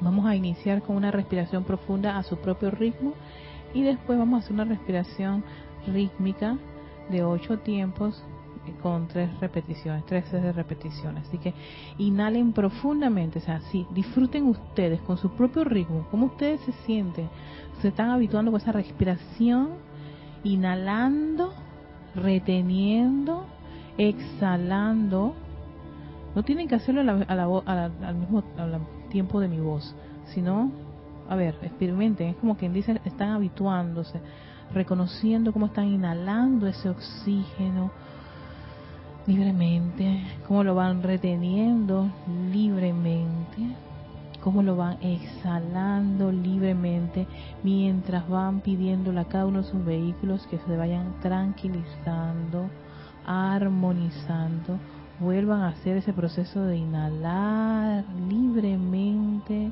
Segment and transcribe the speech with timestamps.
[0.00, 3.14] Vamos a iniciar con una respiración profunda a su propio ritmo
[3.74, 5.44] y después vamos a hacer una respiración
[5.86, 6.56] rítmica
[7.10, 8.22] de ocho tiempos
[8.82, 11.26] con tres repeticiones, tres de repeticiones.
[11.28, 11.54] Así que
[11.98, 17.28] inhalen profundamente, o sea, sí, disfruten ustedes con su propio ritmo, cómo ustedes se sienten,
[17.80, 19.70] se están habituando con esa respiración,
[20.44, 21.52] inhalando,
[22.14, 23.46] reteniendo,
[23.98, 25.34] exhalando.
[26.34, 28.42] No tienen que hacerlo al mismo
[29.10, 29.94] tiempo de mi voz,
[30.32, 30.70] sino,
[31.28, 34.20] a ver, experimenten, es como quien dice, están habituándose,
[34.72, 37.90] reconociendo cómo están inhalando ese oxígeno
[39.26, 42.10] libremente, cómo lo van reteniendo
[42.50, 43.76] libremente,
[44.42, 47.26] cómo lo van exhalando libremente
[47.62, 52.70] mientras van pidiéndole a cada uno de sus vehículos que se vayan tranquilizando,
[53.26, 54.78] armonizando,
[55.20, 59.70] vuelvan a hacer ese proceso de inhalar libremente.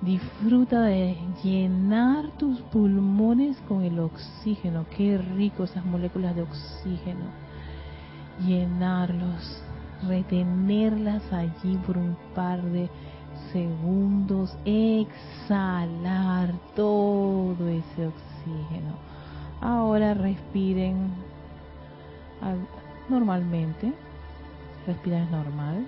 [0.00, 4.86] Disfruta de llenar tus pulmones con el oxígeno.
[4.96, 7.48] Qué rico esas moléculas de oxígeno
[8.46, 9.62] llenarlos,
[10.06, 12.88] retenerlas allí por un par de
[13.52, 18.94] segundos, exhalar todo ese oxígeno.
[19.60, 21.10] Ahora respiren
[23.08, 23.92] normalmente,
[24.88, 25.86] respiren normal.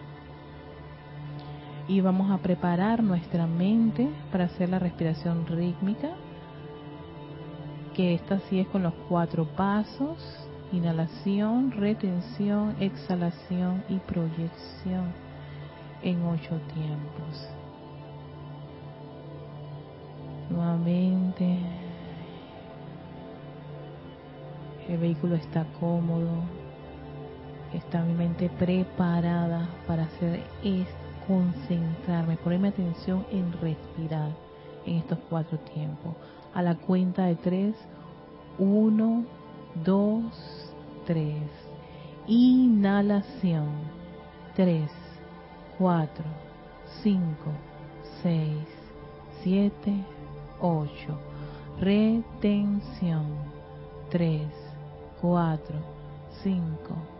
[1.88, 6.10] Y vamos a preparar nuestra mente para hacer la respiración rítmica,
[7.96, 10.40] que esta sí es con los cuatro pasos
[10.72, 15.12] Inhalación, retención, exhalación y proyección
[16.00, 17.48] en ocho tiempos.
[20.48, 21.58] Nuevamente,
[24.88, 26.44] el vehículo está cómodo,
[27.74, 30.86] está mi mente preparada para hacer es
[31.26, 34.30] concentrarme, ponerme atención en respirar
[34.86, 36.14] en estos cuatro tiempos.
[36.54, 37.74] A la cuenta de tres,
[38.58, 39.24] uno,
[39.84, 40.70] dos,
[41.06, 41.34] 3.
[42.28, 43.68] Inhalación.
[44.54, 44.90] 3,
[45.78, 46.24] 4,
[47.02, 47.26] 5,
[48.22, 48.50] 6,
[49.42, 50.04] 7,
[50.60, 50.90] 8.
[51.80, 53.26] Retención.
[54.10, 54.42] 3,
[55.20, 55.76] 4,
[56.42, 57.19] 5,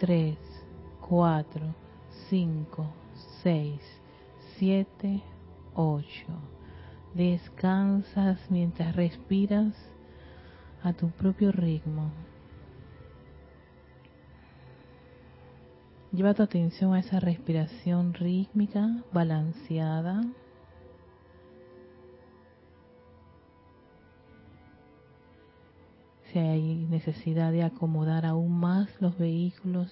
[0.00, 0.34] 3,
[1.10, 1.74] 4,
[2.30, 2.86] 5,
[3.42, 3.80] 6,
[4.56, 5.22] 7,
[5.74, 6.26] 8.
[7.12, 9.74] Descansas mientras respiras
[10.82, 12.10] a tu propio ritmo.
[16.12, 20.22] Lleva tu atención a esa respiración rítmica, balanceada.
[26.32, 29.90] Si hay necesidad de acomodar aún más los vehículos,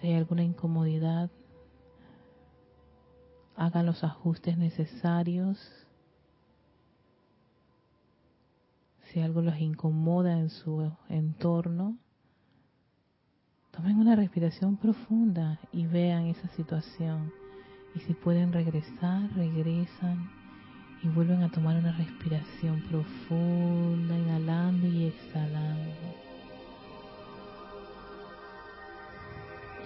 [0.00, 1.30] si hay alguna incomodidad,
[3.56, 5.58] hagan los ajustes necesarios.
[9.04, 11.96] Si algo los incomoda en su entorno,
[13.78, 17.32] Tomen una respiración profunda y vean esa situación.
[17.94, 20.28] Y si pueden regresar, regresan
[21.02, 25.94] y vuelven a tomar una respiración profunda, inhalando y exhalando.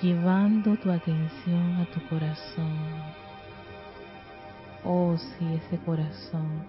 [0.01, 2.77] Llevando tu atención a tu corazón.
[4.85, 6.67] Oh, sí, ese corazón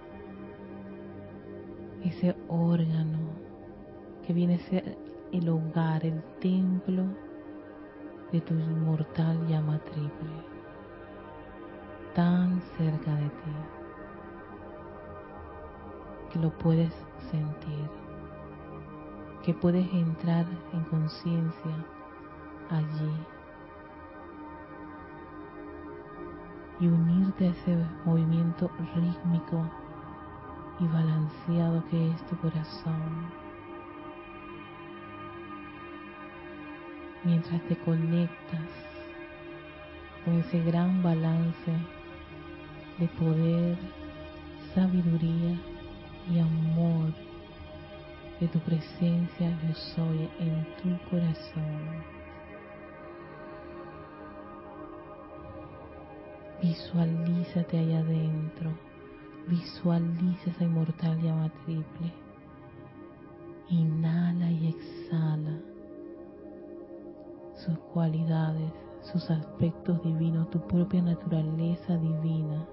[2.03, 3.19] ese órgano
[4.25, 4.97] que viene a ser
[5.31, 7.05] el hogar, el templo
[8.31, 10.29] de tu inmortal llama triple,
[12.13, 13.51] tan cerca de ti,
[16.33, 16.91] que lo puedes
[17.29, 17.87] sentir,
[19.43, 21.85] que puedes entrar en conciencia
[22.71, 23.13] allí
[26.79, 29.69] y unirte a ese movimiento rítmico
[30.79, 33.31] y balanceado que es tu corazón.
[37.23, 38.69] Mientras te conectas
[40.25, 41.71] con ese gran balance
[42.97, 43.77] de poder,
[44.73, 45.55] sabiduría
[46.31, 47.13] y amor
[48.39, 52.03] de tu presencia yo soy en tu corazón.
[56.61, 58.71] Visualízate allá adentro.
[59.47, 62.13] Visualiza esa inmortal llama triple.
[63.69, 65.59] Inhala y exhala
[67.55, 68.71] sus cualidades,
[69.01, 72.65] sus aspectos divinos, tu propia naturaleza divina.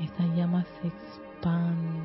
[0.00, 2.00] Esta llama se expande.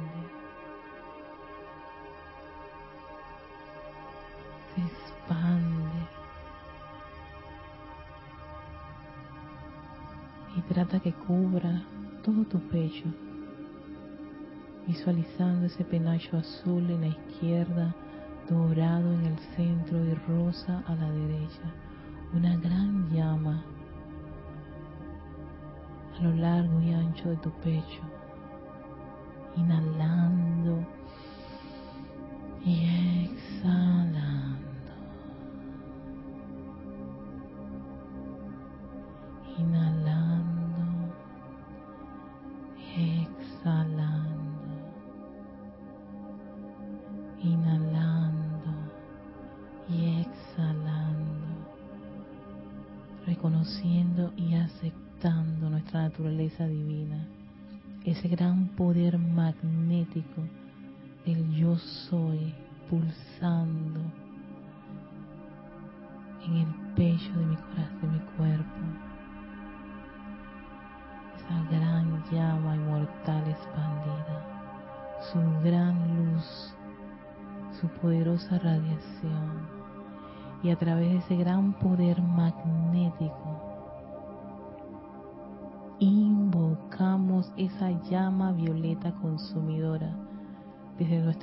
[4.74, 6.08] Se expande.
[10.58, 11.84] Y trata que cubra
[12.24, 13.06] todo tu pecho,
[14.88, 17.96] visualizando ese penacho azul en la izquierda,
[18.50, 21.74] dorado en el centro y rosa a la derecha,
[22.34, 23.64] una gran llama
[26.18, 28.02] a lo largo y ancho de tu pecho,
[29.56, 30.86] inhalando
[32.64, 34.25] y exhalando.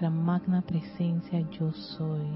[0.03, 2.27] Nuestra magna presencia yo soy.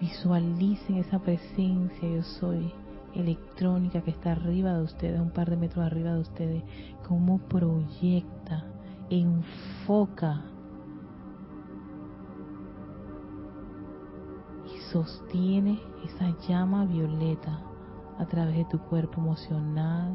[0.00, 2.72] Visualicen esa presencia yo soy
[3.14, 6.62] electrónica que está arriba de ustedes, un par de metros arriba de ustedes,
[7.08, 8.64] cómo proyecta,
[9.10, 10.42] enfoca
[14.72, 17.60] y sostiene esa llama violeta
[18.18, 20.12] a través de tu cuerpo emocional,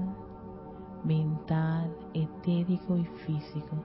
[1.03, 3.75] mental, etérico y físico.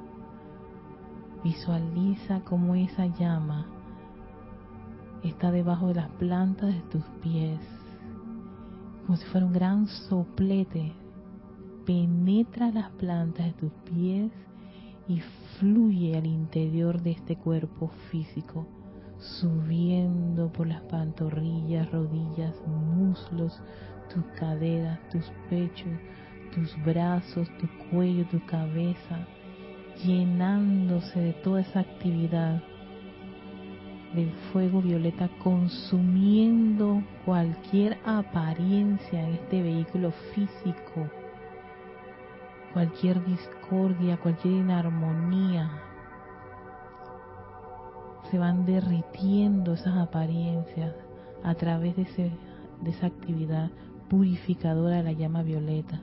[1.44, 3.66] Visualiza cómo esa llama
[5.22, 7.60] está debajo de las plantas de tus pies
[9.06, 10.92] como si fuera un gran soplete,
[11.84, 14.30] penetra las plantas de tus pies
[15.08, 15.20] y
[15.58, 18.66] fluye al interior de este cuerpo físico,
[19.18, 23.60] subiendo por las pantorrillas, rodillas, muslos,
[24.12, 25.92] tus caderas, tus pechos,
[26.54, 29.26] tus brazos, tu cuello, tu cabeza,
[30.04, 32.62] llenándose de toda esa actividad
[34.14, 41.08] del fuego violeta consumiendo cualquier apariencia en este vehículo físico,
[42.72, 45.70] cualquier discordia, cualquier inarmonía.
[48.30, 50.94] Se van derritiendo esas apariencias
[51.42, 52.30] a través de, ese,
[52.86, 53.70] esa actividad
[54.08, 56.00] purificadora de la llama violeta.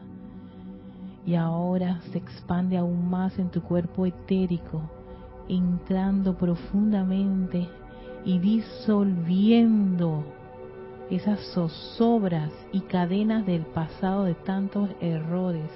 [1.30, 4.82] Y ahora se expande aún más en tu cuerpo etérico,
[5.48, 7.70] entrando profundamente
[8.26, 10.24] y disolviendo
[11.12, 15.70] esas zozobras y cadenas del pasado de tantos errores,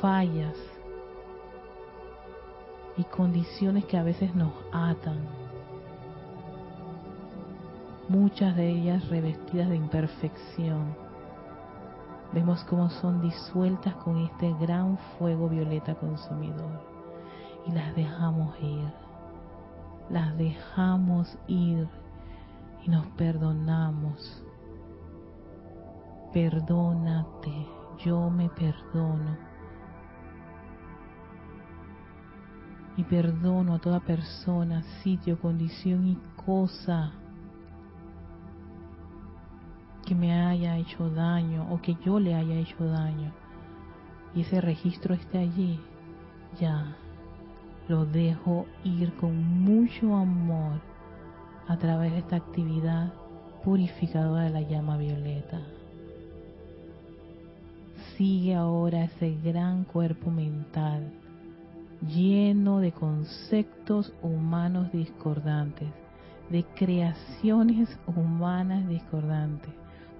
[0.00, 0.56] fallas
[2.96, 5.20] y condiciones que a veces nos atan.
[8.08, 11.03] Muchas de ellas revestidas de imperfección.
[12.34, 16.82] Vemos cómo son disueltas con este gran fuego violeta consumidor
[17.66, 19.04] y las dejamos ir
[20.10, 21.88] las dejamos ir
[22.82, 24.42] y nos perdonamos.
[26.32, 27.66] perdónate,
[28.04, 29.36] yo me perdono.
[32.96, 37.12] Y perdono a toda persona, sitio, condición y cosa
[40.04, 43.32] que me haya hecho daño o que yo le haya hecho daño.
[44.34, 45.80] Y ese registro esté allí,
[46.60, 46.96] ya
[47.88, 50.80] lo dejo ir con mucho amor
[51.68, 53.12] a través de esta actividad
[53.64, 55.60] purificadora de la llama violeta.
[58.16, 61.12] Sigue ahora ese gran cuerpo mental
[62.08, 65.88] lleno de conceptos humanos discordantes,
[66.50, 69.72] de creaciones humanas discordantes,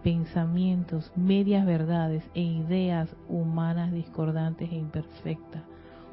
[0.04, 5.62] pensamientos, medias verdades e ideas humanas discordantes e imperfectas.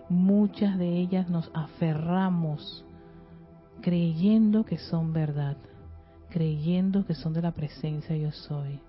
[0.08, 2.86] Muchas de ellas nos aferramos
[3.82, 5.58] creyendo que son verdad,
[6.30, 8.80] creyendo que son de la presencia yo soy.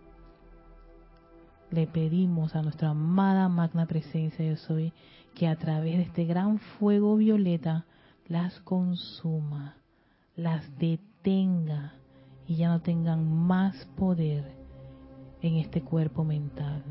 [1.72, 4.92] Le pedimos a nuestra amada magna presencia yo soy
[5.34, 7.86] que a través de este gran fuego violeta
[8.28, 9.74] las consuma,
[10.36, 11.94] las detenga
[12.46, 14.61] y ya no tengan más poder
[15.42, 16.82] en este cuerpo mental.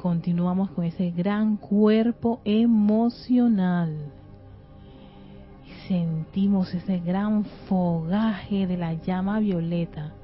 [0.00, 3.94] continuamos con ese gran cuerpo emocional.
[5.86, 10.14] Sentimos ese gran fogaje de la llama violeta.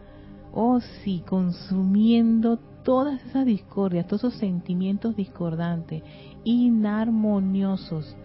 [0.52, 6.02] Oh sí, consumiendo todas esas discordias, todos esos sentimientos discordantes,
[6.44, 8.16] inarmoniosos,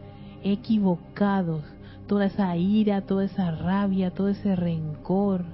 [0.43, 1.63] equivocados,
[2.12, 5.46] toda esa ira, toda esa rabia, todo ese rencor,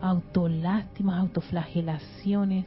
[0.00, 2.64] autolástimas, autoflagelaciones,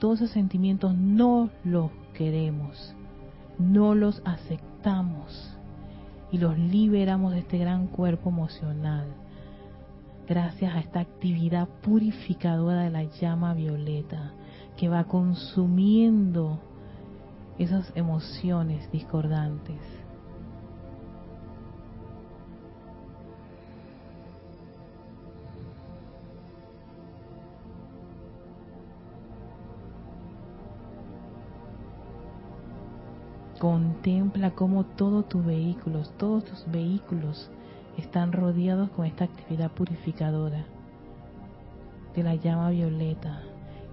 [0.00, 2.96] todos esos sentimientos no los queremos,
[3.60, 5.56] no los aceptamos
[6.32, 9.06] y los liberamos de este gran cuerpo emocional
[10.26, 14.32] gracias a esta actividad purificadora de la llama violeta
[14.76, 16.58] que va consumiendo
[17.56, 19.78] esas emociones discordantes
[33.58, 37.50] Contempla cómo todos tus vehículos, todos tus vehículos
[37.96, 40.66] están rodeados con esta actividad purificadora
[42.14, 43.42] de la llama violeta,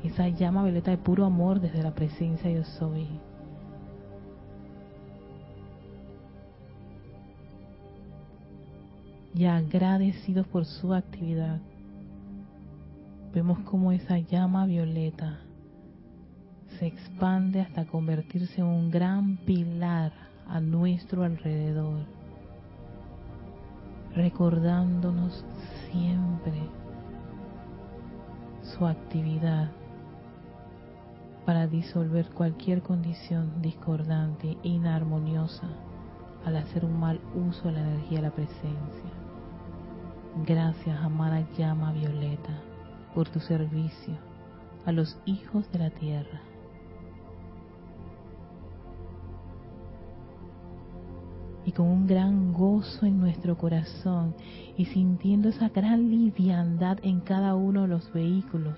[0.03, 3.07] esa llama violeta de puro amor desde la presencia yo soy.
[9.33, 11.61] Y agradecidos por su actividad,
[13.33, 15.42] vemos como esa llama violeta
[16.79, 20.11] se expande hasta convertirse en un gran pilar
[20.47, 22.05] a nuestro alrededor,
[24.15, 25.45] recordándonos
[25.91, 26.69] siempre
[28.61, 29.71] su actividad
[31.45, 35.67] para disolver cualquier condición discordante e inarmoniosa
[36.45, 39.11] al hacer un mal uso de la energía de la presencia.
[40.45, 42.61] Gracias, amada llama violeta,
[43.13, 44.17] por tu servicio
[44.85, 46.41] a los hijos de la tierra.
[51.65, 54.35] Y con un gran gozo en nuestro corazón
[54.77, 58.77] y sintiendo esa gran liviandad en cada uno de los vehículos.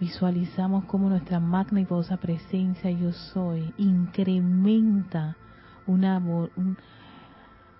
[0.00, 5.36] Visualizamos cómo nuestra magna y poderosa presencia yo soy incrementa
[5.86, 6.20] una,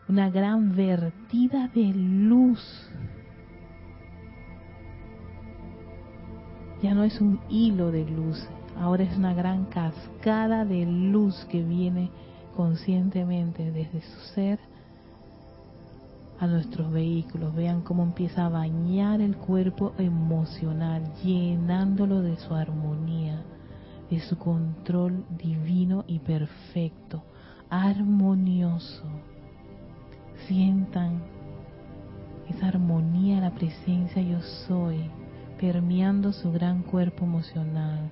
[0.09, 2.91] una gran vertida de luz.
[6.83, 8.47] Ya no es un hilo de luz,
[8.79, 12.11] ahora es una gran cascada de luz que viene
[12.55, 14.59] conscientemente desde su ser
[16.39, 17.55] a nuestros vehículos.
[17.55, 23.43] Vean cómo empieza a bañar el cuerpo emocional, llenándolo de su armonía,
[24.11, 27.23] de su control divino y perfecto,
[27.71, 29.05] armonioso.
[30.47, 31.23] Sientan
[32.49, 35.11] esa armonía, la presencia yo soy,
[35.59, 38.11] permeando su gran cuerpo emocional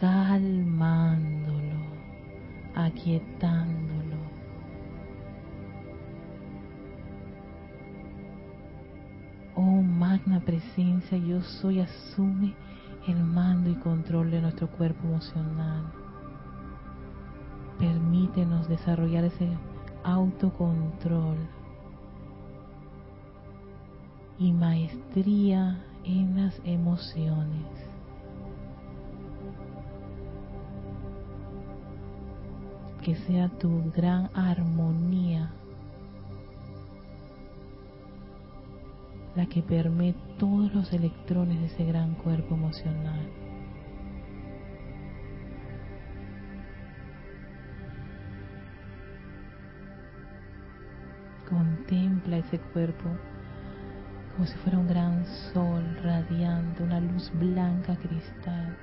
[0.00, 1.80] calmándolo,
[2.74, 4.16] aquietándolo.
[9.56, 12.54] Oh magna presencia, yo soy, asume
[13.08, 15.82] el mando y control de nuestro cuerpo emocional.
[17.78, 19.48] Permítenos desarrollar ese
[20.04, 21.36] autocontrol
[24.38, 27.87] y maestría en las emociones.
[33.08, 35.50] Que sea tu gran armonía
[39.34, 43.26] la que permee todos los electrones de ese gran cuerpo emocional.
[51.48, 53.08] Contempla ese cuerpo
[54.34, 55.24] como si fuera un gran
[55.54, 58.76] sol radiante, una luz blanca cristal,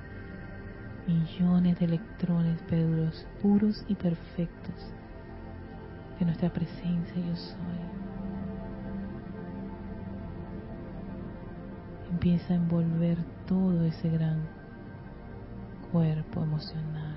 [1.06, 4.92] millones de electrones puros, puros y perfectos
[6.18, 7.96] de nuestra presencia yo soy.
[12.16, 14.40] empieza a envolver todo ese gran
[15.92, 17.14] cuerpo emocional.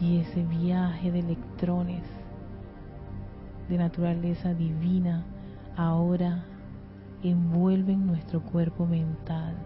[0.00, 2.02] Y ese viaje de electrones
[3.68, 5.24] de naturaleza divina
[5.76, 6.44] ahora
[7.24, 9.56] envuelven nuestro cuerpo mental,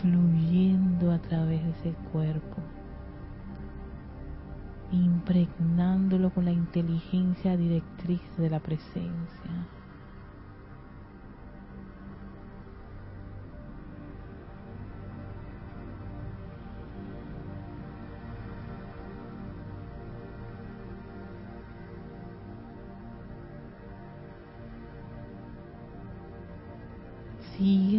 [0.00, 2.62] fluyendo a través de ese cuerpo
[4.90, 9.68] impregnándolo con la inteligencia directriz de la presencia.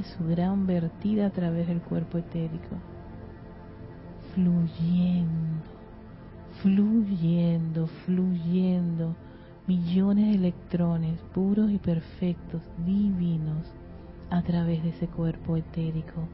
[0.03, 2.77] Su gran vertida a través del cuerpo etérico,
[4.33, 5.59] fluyendo
[6.61, 9.15] fluyendo, fluyendo.
[9.67, 13.65] Millones de electrones puros y perfectos, divinos,
[14.31, 16.27] a través de ese cuerpo etérico,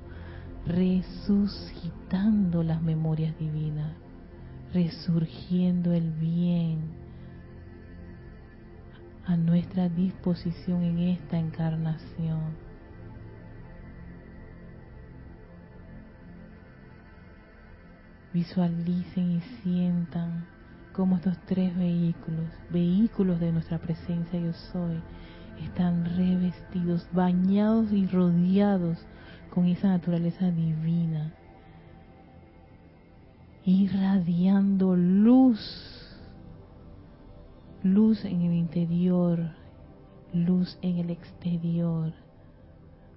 [0.65, 3.91] resucitando las memorias divinas,
[4.73, 7.03] resurgiendo el bien
[9.25, 12.64] a nuestra disposición en esta encarnación
[18.35, 20.45] visualicen y sientan
[20.91, 25.01] cómo estos tres vehículos, vehículos de nuestra presencia yo soy,
[25.63, 28.97] están revestidos, bañados y rodeados
[29.51, 31.33] con esa naturaleza divina,
[33.63, 35.61] irradiando luz,
[37.83, 39.51] luz en el interior,
[40.33, 42.11] luz en el exterior,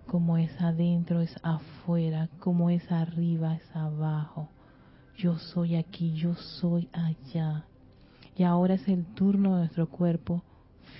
[0.07, 4.49] como es adentro es afuera, como es arriba es abajo
[5.19, 7.67] yo soy aquí, yo soy allá.
[8.37, 10.45] Y ahora es el turno de nuestro cuerpo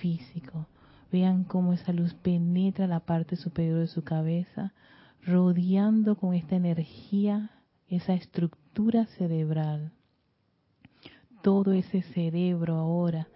[0.01, 0.67] físico.
[1.09, 4.73] Vean cómo esa luz penetra la parte superior de su cabeza,
[5.25, 7.49] rodeando con esta energía
[7.87, 9.93] esa estructura cerebral.
[11.41, 13.29] Todo ese cerebro ahora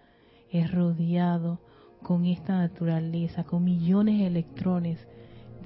[0.50, 1.60] es rodeado
[2.02, 5.08] con esta naturaleza, con millones de electrones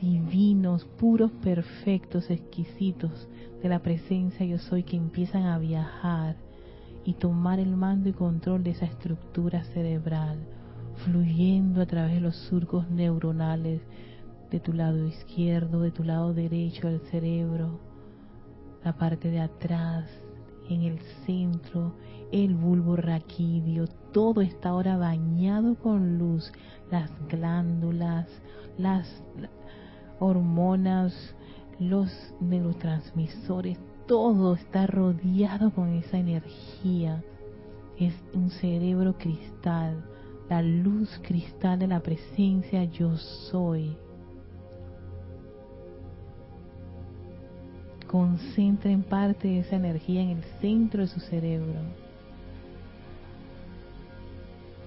[0.00, 3.28] divinos, puros, perfectos, exquisitos
[3.62, 6.36] de la presencia yo soy que empiezan a viajar
[7.04, 10.38] y tomar el mando y control de esa estructura cerebral,
[11.04, 13.80] fluyendo a través de los surcos neuronales
[14.50, 17.80] de tu lado izquierdo, de tu lado derecho del cerebro,
[18.84, 20.08] la parte de atrás,
[20.68, 21.94] en el centro,
[22.30, 26.52] el bulbo raquídeo, todo está ahora bañado con luz,
[26.90, 28.26] las glándulas,
[28.76, 29.22] las
[30.18, 31.34] hormonas,
[31.78, 32.10] los
[32.40, 37.22] neurotransmisores, todo está rodeado con esa energía.
[37.98, 40.04] Es un cerebro cristal,
[40.48, 43.96] la luz cristal de la presencia yo soy.
[48.06, 51.80] Concentren parte de esa energía en el centro de su cerebro.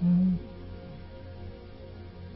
[0.02, 0.40] Un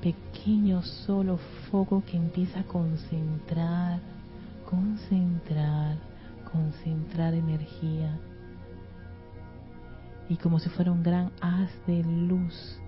[0.03, 1.37] pequeño solo
[1.71, 4.14] foco que empieza a concentrar
[4.69, 5.97] concentrar,
[6.51, 8.19] concentrar energía.
[10.29, 12.79] Y como si fuera un gran haz de luz,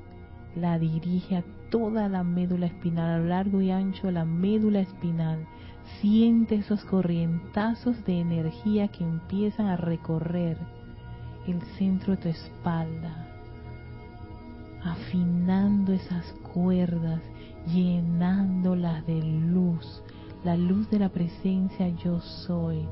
[0.56, 5.46] la dirige a toda la médula espinal, a lo largo y ancho la médula espinal.
[6.02, 10.58] Siente esos corrientazos de energía que empiezan a recorrer
[11.48, 13.26] el centro de tu espalda,
[14.84, 17.22] afinando esas cuerdas,
[17.68, 20.04] llenándolas de luz,
[20.44, 22.86] la luz de la presencia yo soy,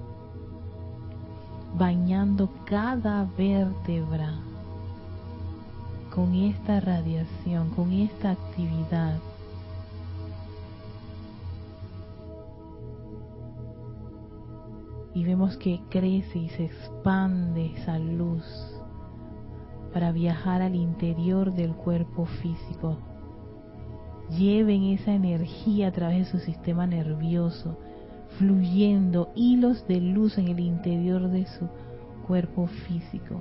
[1.77, 4.33] bañando cada vértebra
[6.13, 9.19] con esta radiación, con esta actividad.
[15.13, 18.45] Y vemos que crece y se expande esa luz
[19.93, 22.97] para viajar al interior del cuerpo físico,
[24.29, 27.77] lleven esa energía a través de su sistema nervioso,
[28.37, 31.67] fluyendo hilos de luz en el interior de su
[32.27, 33.35] cuerpo físico.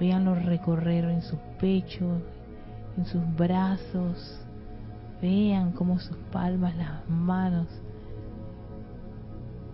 [0.00, 2.20] Véanlo recorrer en su pecho,
[2.96, 4.40] en sus brazos.
[5.20, 7.68] Vean cómo sus palmas, las manos,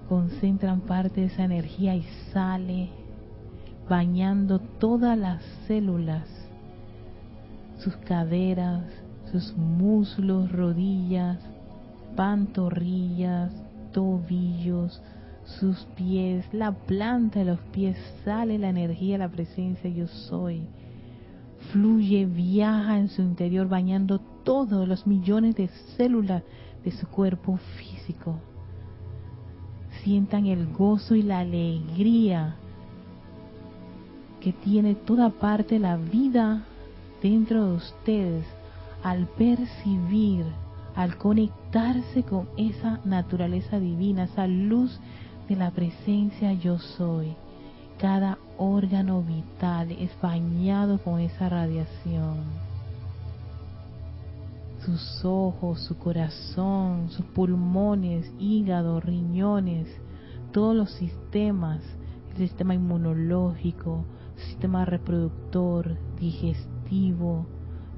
[0.09, 2.91] concentran parte de esa energía y sale
[3.89, 6.29] bañando todas las células,
[7.79, 8.85] sus caderas,
[9.31, 11.39] sus muslos, rodillas,
[12.17, 13.53] pantorrillas,
[13.93, 15.01] tobillos,
[15.45, 20.63] sus pies, la planta de los pies, sale la energía, la presencia yo soy.
[21.73, 26.43] Fluye, viaja en su interior, bañando todos los millones de células
[26.85, 28.39] de su cuerpo físico.
[30.03, 32.57] Sientan el gozo y la alegría
[34.41, 36.65] que tiene toda parte la vida
[37.23, 38.60] dentro de ustedes
[39.03, 40.45] al percibir,
[40.95, 44.99] al conectarse con esa naturaleza divina, esa luz
[45.49, 47.35] de la presencia yo soy.
[47.99, 52.39] Cada órgano vital es bañado con esa radiación.
[54.85, 59.87] Sus ojos, su corazón, sus pulmones, hígado, riñones,
[60.53, 61.83] todos los sistemas,
[62.33, 64.05] el sistema inmunológico,
[64.49, 67.47] sistema reproductor, digestivo,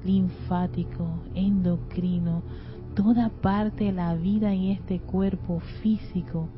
[0.03, 2.41] linfático, endocrino,
[2.95, 6.49] toda parte de la vida en este cuerpo físico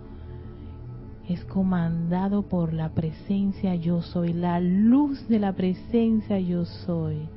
[1.27, 7.29] es comandado por la presencia yo soy, la luz de la presencia yo soy.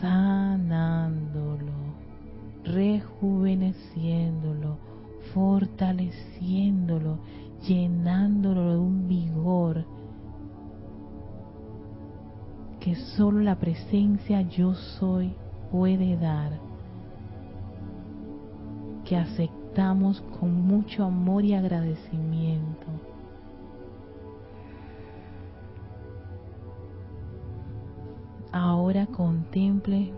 [0.00, 1.72] Sanándolo,
[2.64, 4.78] rejuveneciéndolo,
[5.34, 7.18] fortaleciéndolo,
[7.66, 9.84] llenándolo de un vigor
[12.82, 15.32] que solo la presencia yo soy
[15.70, 16.58] puede dar.
[19.04, 22.86] Que aceptamos con mucho amor y agradecimiento.
[28.50, 30.12] Ahora contemple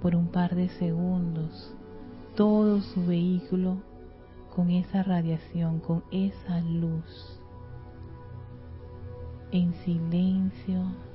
[0.00, 1.74] por un par de segundos
[2.34, 3.76] todo su vehículo
[4.56, 7.40] con esa radiación, con esa luz,
[9.52, 11.09] en silencio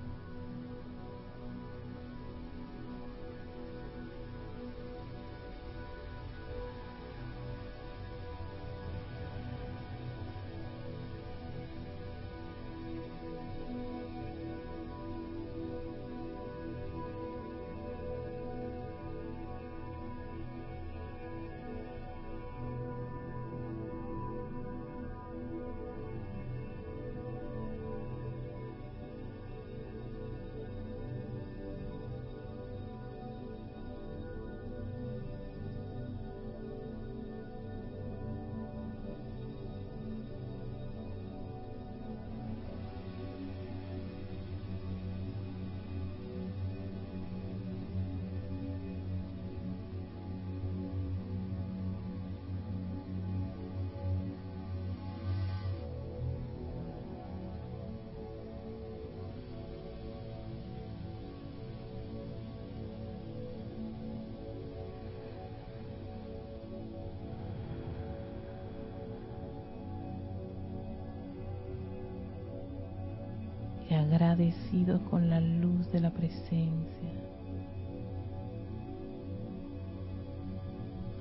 [74.06, 77.12] agradecido con la luz de la presencia,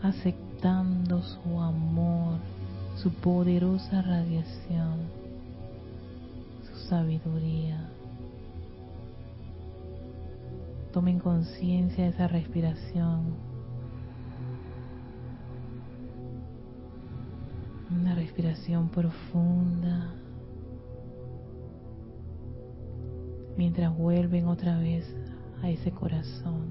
[0.03, 2.39] aceptando su amor,
[2.97, 4.99] su poderosa radiación,
[6.69, 7.89] su sabiduría.
[10.93, 13.35] Tomen conciencia de esa respiración.
[17.91, 20.15] Una respiración profunda.
[23.77, 25.05] Mientras vuelven otra vez
[25.61, 26.69] a ese corazón,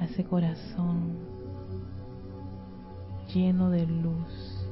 [0.00, 1.18] a ese corazón
[3.32, 4.66] lleno de luz,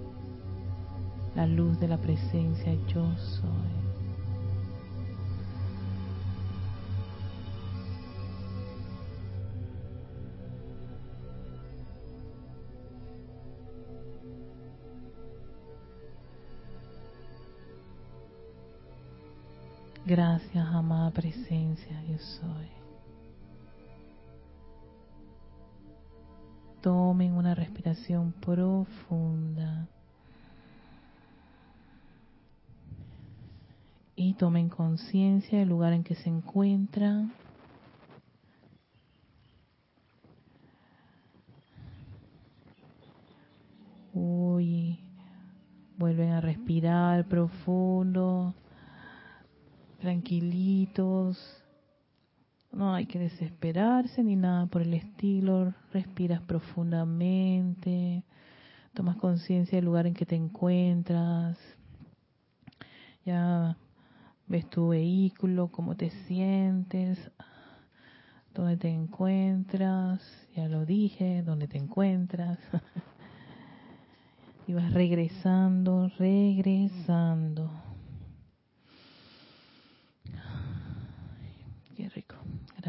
[1.36, 3.87] la luz de la presencia yo soy.
[20.08, 22.66] Gracias, amada presencia, yo soy.
[26.80, 29.86] Tomen una respiración profunda.
[34.16, 37.30] Y tomen conciencia del lugar en que se encuentran.
[44.14, 45.00] Uy,
[45.98, 48.54] vuelven a respirar profundo
[49.98, 51.38] tranquilitos.
[52.72, 55.74] No hay que desesperarse ni nada por el estilo.
[55.92, 58.24] Respiras profundamente.
[58.94, 61.58] Tomas conciencia del lugar en que te encuentras.
[63.24, 63.76] Ya
[64.46, 67.18] ves tu vehículo, cómo te sientes,
[68.54, 70.20] dónde te encuentras.
[70.54, 72.58] Ya lo dije, dónde te encuentras.
[74.66, 77.70] y vas regresando, regresando.
[81.96, 82.36] Qué rico.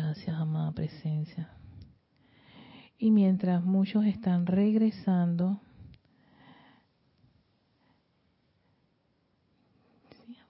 [0.02, 1.50] Gracias, amada presencia.
[2.98, 5.60] Y mientras muchos están regresando,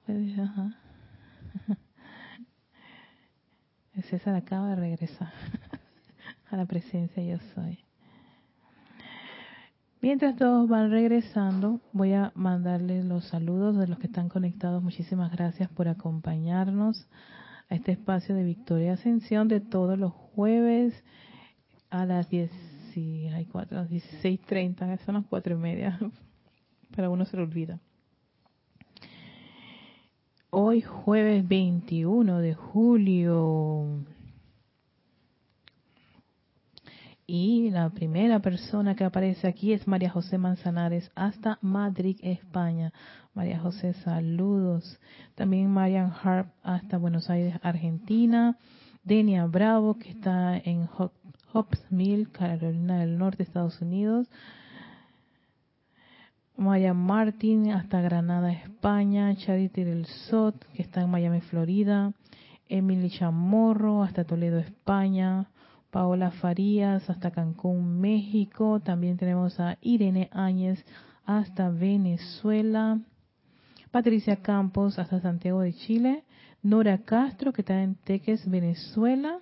[4.04, 5.34] César acaba de regresar
[6.52, 7.80] a la presencia yo soy.
[10.00, 14.84] Mientras todos van regresando, voy a mandarles los saludos de los que están conectados.
[14.84, 17.08] Muchísimas gracias por acompañarnos
[17.70, 21.04] a este espacio de Victoria Ascensión de todos los jueves
[21.90, 22.52] a las 10,
[23.34, 26.00] hay 16.30, son las cuatro y media,
[26.96, 27.80] pero uno se lo olvida.
[30.50, 34.04] Hoy jueves 21 de julio
[37.32, 42.92] Y la primera persona que aparece aquí es María José Manzanares hasta Madrid, España.
[43.36, 45.00] María José, saludos.
[45.36, 48.58] También Marian Harp hasta Buenos Aires, Argentina.
[49.04, 54.28] Denia Bravo, que está en Hobbs Mill, Carolina del Norte, Estados Unidos.
[56.58, 59.36] Maya Martín hasta Granada, España.
[59.36, 62.12] Charity del Sot, que está en Miami, Florida.
[62.68, 65.48] Emily Chamorro hasta Toledo, España.
[65.92, 68.80] Paola Farías hasta Cancún, México.
[68.80, 70.86] También tenemos a Irene Áñez
[71.26, 73.00] hasta Venezuela.
[73.92, 76.24] Patricia Campos hasta Santiago de Chile.
[76.62, 79.40] Nora Castro, que está en Teques, Venezuela.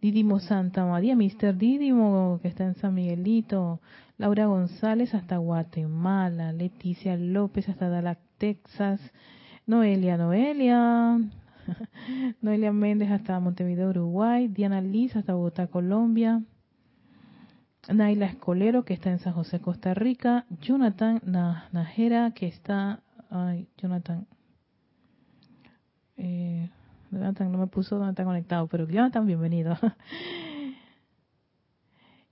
[0.00, 1.56] Didimo Santa María, Mr.
[1.56, 3.80] Didimo, que está en San Miguelito.
[4.16, 6.52] Laura González hasta Guatemala.
[6.52, 9.00] Leticia López hasta Dallas, Texas.
[9.66, 11.18] Noelia, Noelia.
[12.40, 14.48] Noelia Méndez hasta Montevideo, Uruguay.
[14.48, 16.42] Diana Liz hasta Bogotá, Colombia.
[17.92, 20.46] Naila Escolero, que está en San José, Costa Rica.
[20.60, 21.20] Jonathan
[21.72, 23.00] Najera, que está.
[23.30, 24.26] Ay, Jonathan.
[26.16, 26.70] Eh,
[27.10, 29.76] Jonathan no me puso dónde está conectado, pero Jonathan, bienvenido.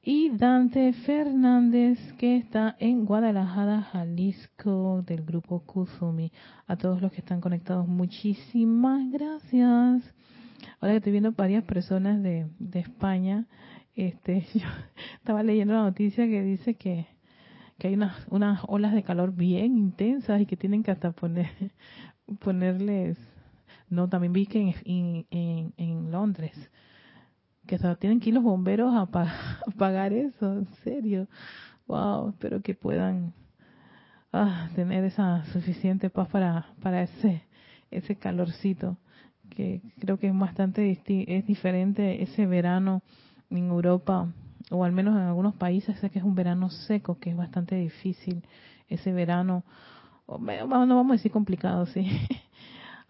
[0.04, 6.32] y Dante Fernández, que está en Guadalajara, Jalisco, del grupo Kuzumi.
[6.66, 10.02] A todos los que están conectados, muchísimas gracias.
[10.80, 13.46] Ahora que estoy viendo varias personas de, de España,
[13.94, 14.66] este, yo
[15.14, 17.06] estaba leyendo la noticia que dice que,
[17.78, 21.48] que hay unas, unas olas de calor bien intensas y que tienen que hasta poner,
[22.40, 23.16] ponerles,
[23.88, 26.56] no, también vi que en, en, en Londres,
[27.66, 29.06] que tienen que ir los bomberos a,
[29.78, 31.28] pagar eso, en serio.
[31.86, 33.32] Wow, espero que puedan
[34.32, 37.42] ah, tener esa suficiente paz para, para ese,
[37.90, 38.96] ese calorcito,
[39.50, 43.02] que creo que es bastante es diferente ese verano
[43.50, 44.32] en Europa,
[44.70, 47.76] o al menos en algunos países, sé que es un verano seco, que es bastante
[47.76, 48.42] difícil
[48.88, 49.64] ese verano,
[50.26, 52.06] no vamos a decir complicado, sí,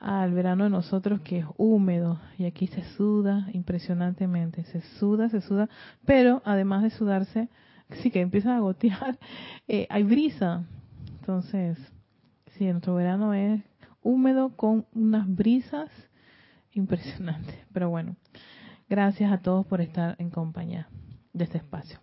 [0.02, 5.40] al verano de nosotros que es húmedo y aquí se suda impresionantemente, se suda, se
[5.40, 5.68] suda,
[6.04, 7.48] pero además de sudarse,
[7.90, 9.18] sí que empieza a gotear,
[9.68, 10.64] eh, hay brisa.
[11.20, 11.78] Entonces,
[12.58, 13.62] sí, nuestro verano es
[14.02, 15.88] húmedo con unas brisas
[16.72, 17.56] impresionantes.
[17.72, 18.16] Pero bueno,
[18.88, 20.88] gracias a todos por estar en compañía
[21.32, 22.00] de este espacio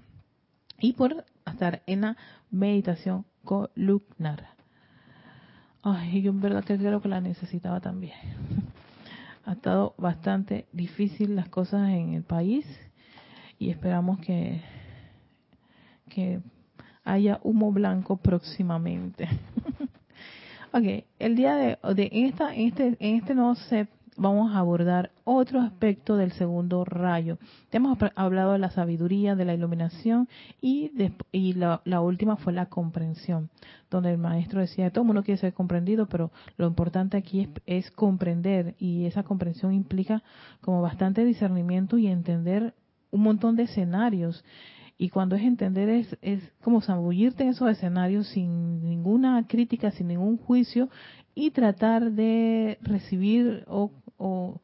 [0.80, 2.18] y por estar en la
[2.50, 4.59] meditación columnar.
[5.92, 8.14] Ay, yo en verdad creo que la necesitaba también.
[9.46, 12.66] ha estado bastante difícil las cosas en el país
[13.58, 14.62] y esperamos que,
[16.08, 16.40] que
[17.04, 19.28] haya humo blanco próximamente.
[20.72, 25.62] ok, el día de, de esta, este, en este nuevo set vamos a abordar otro
[25.62, 27.38] aspecto del segundo rayo.
[27.72, 30.28] hemos hablado de la sabiduría, de la iluminación
[30.62, 30.92] y,
[31.32, 33.50] y la, última fue la comprensión,
[33.90, 37.50] donde el maestro decía, todo el mundo quiere ser comprendido, pero lo importante aquí es,
[37.66, 40.22] es comprender y esa comprensión implica
[40.62, 42.74] como bastante discernimiento y entender
[43.12, 44.44] un montón de escenarios.
[45.02, 50.10] Y cuando es entender es, es como zambullirte en esos escenarios sin ninguna crítica, sin
[50.10, 50.90] ningún juicio
[51.36, 54.62] y tratar de recibir o, o,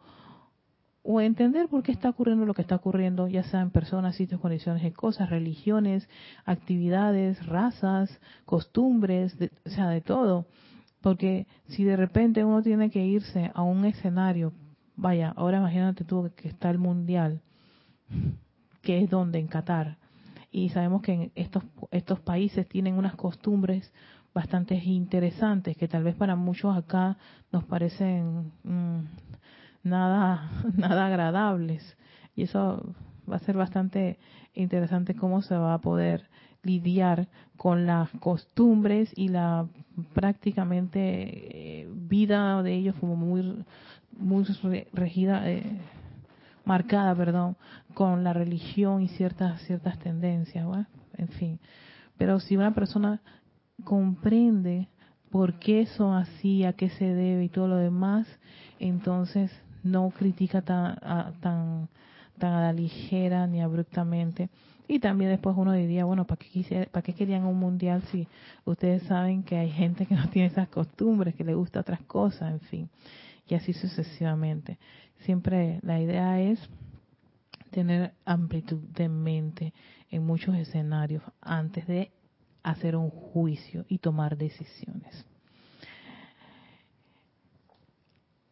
[1.01, 4.41] o entender por qué está ocurriendo lo que está ocurriendo, ya sea en personas, sitios,
[4.41, 6.07] condiciones de cosas, religiones,
[6.45, 10.45] actividades, razas, costumbres, o sea, de todo.
[11.01, 14.53] Porque si de repente uno tiene que irse a un escenario,
[14.95, 17.41] vaya, ahora imagínate tú que está el mundial,
[18.81, 19.97] que es donde, en Qatar,
[20.51, 23.91] y sabemos que estos, estos países tienen unas costumbres
[24.33, 27.17] bastante interesantes que tal vez para muchos acá
[27.51, 28.99] nos parecen mm,
[29.85, 31.97] nada, nada agradables.
[32.35, 32.95] Y eso
[33.29, 34.19] va a ser bastante
[34.53, 36.29] interesante cómo se va a poder
[36.63, 39.67] lidiar con las costumbres y la
[40.13, 43.63] prácticamente eh, vida de ellos como muy
[44.17, 44.45] muy
[44.93, 45.63] regida eh,
[46.65, 47.55] marcada perdón
[47.93, 50.67] con la religión y ciertas ciertas tendencias
[51.17, 51.59] en fin
[52.17, 53.21] pero si una persona
[53.83, 54.89] comprende
[55.29, 58.27] por qué son así a qué se debe y todo lo demás
[58.79, 59.51] entonces
[59.85, 61.87] no critica tan, a, tan,
[62.39, 64.49] tan a la ligera ni abruptamente.
[64.87, 68.27] Y también después uno diría, bueno, ¿para qué, ¿para qué querían un mundial si
[68.65, 72.51] ustedes saben que hay gente que no tiene esas costumbres, que le gusta otras cosas,
[72.51, 72.89] en fin,
[73.47, 74.77] y así sucesivamente.
[75.19, 76.59] Siempre la idea es
[77.71, 79.73] tener amplitud de mente
[80.09, 82.11] en muchos escenarios antes de
[82.63, 85.25] hacer un juicio y tomar decisiones.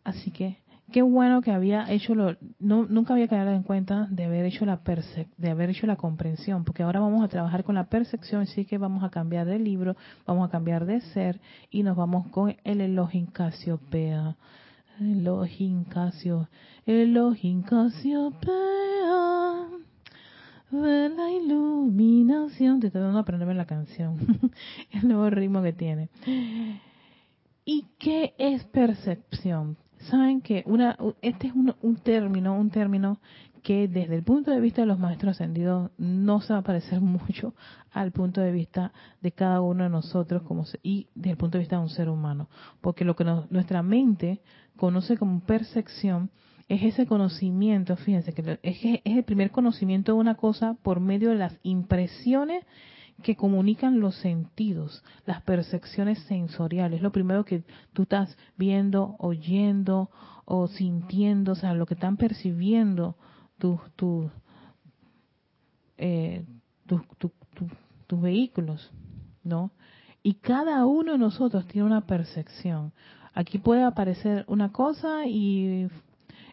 [0.04, 0.58] Así que
[0.92, 4.82] qué bueno que había hecho lo, nunca había caído en cuenta de haber hecho la
[5.38, 8.78] de haber hecho la comprensión, porque ahora vamos a trabajar con la percepción, así que
[8.78, 12.82] vamos a cambiar de libro, vamos a cambiar de ser y nos vamos con el
[12.82, 14.36] Elohim Casiopea.
[15.00, 16.50] Elohim Casio,
[16.86, 18.54] Elohim Casiopea,
[20.70, 22.80] de la iluminación.
[22.80, 24.18] Te estoy dando a aprenderme la canción,
[24.92, 26.10] el nuevo ritmo que tiene.
[27.66, 29.78] ¿Y qué es percepción?
[30.04, 33.20] Saben que una, este es un, un, término, un término
[33.64, 37.02] que desde el punto de vista de los maestros ascendidos no se va a parecer
[37.02, 37.56] mucho
[37.92, 41.62] al punto de vista de cada uno de nosotros como y desde el punto de
[41.62, 42.50] vista de un ser humano,
[42.82, 44.42] porque lo que nuestra mente
[44.76, 46.30] conoce como percepción
[46.68, 51.30] es ese conocimiento, fíjense que es, es el primer conocimiento de una cosa por medio
[51.30, 52.66] de las impresiones
[53.22, 57.02] que comunican los sentidos, las percepciones sensoriales.
[57.02, 60.10] Lo primero que tú estás viendo, oyendo
[60.46, 63.16] o sintiendo, o sea, lo que están percibiendo
[63.58, 64.32] tus
[65.98, 66.46] eh,
[68.08, 68.92] tus vehículos,
[69.44, 69.72] ¿no?
[70.22, 72.94] Y cada uno de nosotros tiene una percepción.
[73.34, 75.88] Aquí puede aparecer una cosa y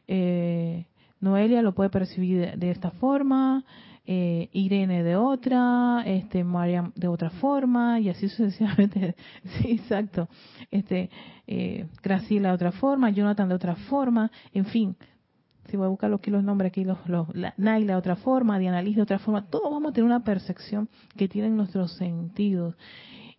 [0.09, 0.87] eh,
[1.21, 3.65] Noelia lo puede percibir de esta forma,
[4.07, 9.15] eh, Irene de otra, este Mariam de otra forma y así sucesivamente.
[9.45, 10.29] sí, exacto.
[10.71, 11.11] Este
[11.47, 14.97] eh, Graciela de otra forma, Jonathan de otra forma, en fin.
[15.67, 18.83] Si voy a buscar aquí los nombres aquí, los, los Naila de otra forma, Diana
[18.83, 22.75] Liz de otra forma, todos vamos a tener una percepción que tienen nuestros sentidos.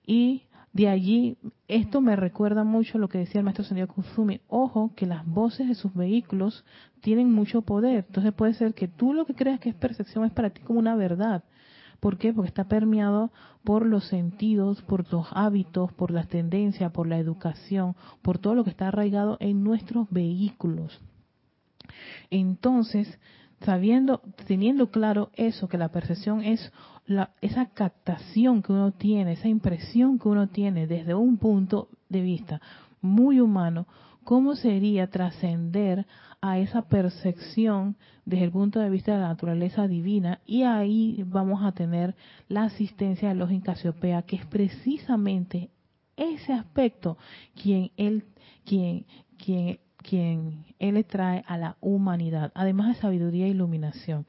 [0.05, 4.39] Y de allí, esto me recuerda mucho lo que decía el maestro Sendio Kusumi.
[4.47, 6.63] Ojo, que las voces de sus vehículos
[7.01, 8.05] tienen mucho poder.
[8.07, 10.79] Entonces puede ser que tú lo que creas que es percepción es para ti como
[10.79, 11.43] una verdad.
[11.99, 12.33] ¿Por qué?
[12.33, 13.31] Porque está permeado
[13.63, 18.63] por los sentidos, por los hábitos, por las tendencias, por la educación, por todo lo
[18.63, 20.99] que está arraigado en nuestros vehículos.
[22.29, 23.19] Entonces,
[23.59, 26.71] sabiendo, teniendo claro eso, que la percepción es
[27.41, 32.61] esa captación que uno tiene, esa impresión que uno tiene desde un punto de vista
[33.01, 33.87] muy humano,
[34.23, 36.05] ¿cómo sería trascender
[36.41, 37.95] a esa percepción
[38.25, 40.39] desde el punto de vista de la naturaleza divina?
[40.45, 42.15] Y ahí vamos a tener
[42.47, 45.69] la asistencia de los Casiopea, que es precisamente
[46.15, 47.17] ese aspecto
[47.61, 48.25] quien él,
[48.65, 49.05] quien,
[49.43, 54.25] quien, quien él le trae a la humanidad, además de sabiduría e iluminación.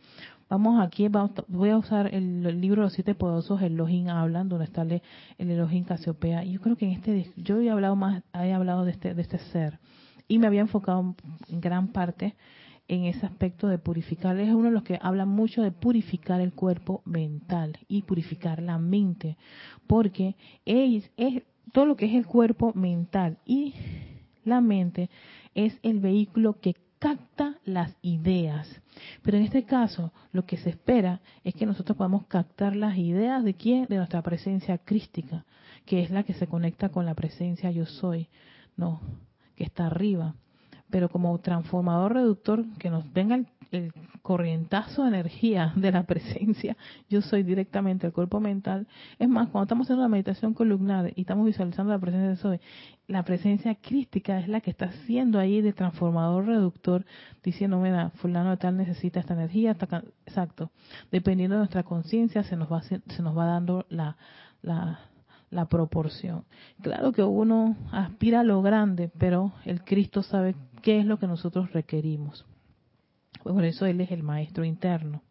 [0.53, 1.09] Vamos aquí,
[1.49, 5.01] voy a usar el, libro Los Siete Poderosos, el Elohim Hablan, donde está el,
[5.39, 6.45] el Elohim Casiopea.
[6.45, 9.39] Yo creo que en este, yo he hablado más, he hablado de este, de este
[9.39, 9.79] ser
[10.29, 11.17] y me había enfocado
[11.49, 12.35] en gran parte
[12.87, 14.39] en ese aspecto de purificar.
[14.39, 18.77] Es uno de los que habla mucho de purificar el cuerpo mental y purificar la
[18.77, 19.39] mente,
[19.87, 23.73] porque es, es todo lo que es el cuerpo mental y
[24.45, 25.09] la mente
[25.55, 28.69] es el vehículo que capta las ideas.
[29.23, 33.43] Pero en este caso, lo que se espera es que nosotros podamos captar las ideas
[33.43, 35.45] de quién, de nuestra presencia crística,
[35.85, 38.29] que es la que se conecta con la presencia yo soy,
[38.77, 39.01] no,
[39.57, 40.37] que está arriba.
[40.91, 43.49] Pero como transformador reductor, que nos venga el
[44.23, 46.77] corrientazo de energía de la presencia,
[47.09, 48.87] yo soy directamente el cuerpo mental.
[49.19, 52.61] Es más, cuando estamos haciendo la meditación columnar y estamos visualizando la presencia de Soy,
[53.09, 57.05] la presencia crística es la que está haciendo ahí de transformador reductor,
[57.43, 59.77] diciendo, mira, fulano de tal necesita esta energía,
[60.27, 60.71] exacto.
[61.11, 64.17] Dependiendo de nuestra conciencia se nos va se nos va dando la,
[64.63, 65.01] la,
[65.51, 66.45] la proporción.
[66.81, 71.27] Claro que uno aspira a lo grande, pero el Cristo sabe qué es lo que
[71.27, 72.47] nosotros requerimos.
[73.43, 75.23] Por eso Él es el maestro interno.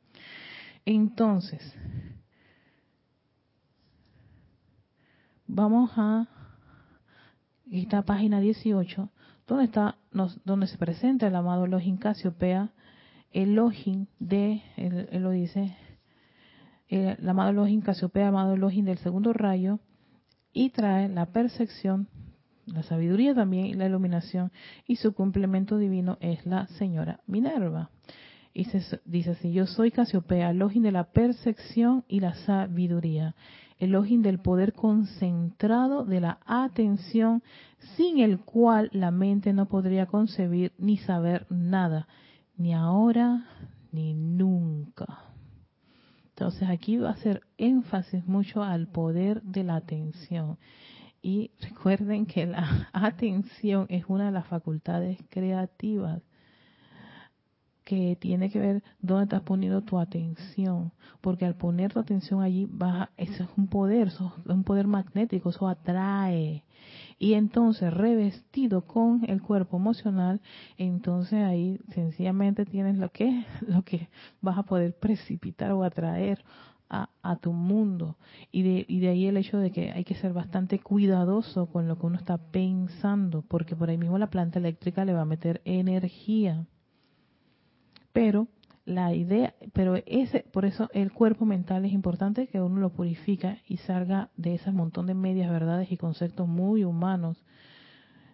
[0.86, 1.76] Entonces,
[5.47, 6.28] vamos a
[7.72, 9.10] esta página 18,
[9.47, 9.97] donde está,
[10.43, 12.72] donde se presenta el amado Elohim Casiopea,
[13.32, 15.76] el Elohim de, él, lo dice,
[16.89, 19.80] el, amado Elohim Casiopea, amado Elohim del segundo rayo,
[20.52, 22.10] y trae la percepción
[22.66, 24.51] la sabiduría también y la iluminación,
[24.88, 27.89] y su complemento divino es la señora Minerva.
[28.53, 33.36] Y se, dice así, yo soy Casiopea, Elohim de la percepción y la sabiduría,
[33.80, 37.41] Elohim del poder concentrado de la atención,
[37.95, 42.07] sin el cual la mente no podría concebir ni saber nada,
[42.57, 43.47] ni ahora
[43.91, 45.32] ni nunca.
[46.30, 50.57] Entonces aquí va a hacer énfasis mucho al poder de la atención.
[51.22, 56.22] Y recuerden que la atención es una de las facultades creativas
[57.84, 62.67] que tiene que ver dónde estás poniendo tu atención, porque al poner tu atención allí,
[62.69, 64.11] vas, eso es un poder,
[64.45, 66.63] un poder magnético, eso atrae.
[67.19, 70.41] Y entonces, revestido con el cuerpo emocional,
[70.78, 74.09] entonces ahí sencillamente tienes lo que, lo que
[74.41, 76.43] vas a poder precipitar o atraer
[76.92, 78.18] a, tu mundo.
[78.52, 81.88] Y de, y de ahí el hecho de que hay que ser bastante cuidadoso con
[81.88, 85.26] lo que uno está pensando, porque por ahí mismo la planta eléctrica le va a
[85.26, 86.66] meter energía.
[88.12, 88.48] Pero
[88.86, 93.58] la idea, pero ese, por eso el cuerpo mental es importante que uno lo purifica
[93.68, 97.38] y salga de ese montón de medias verdades y conceptos muy humanos,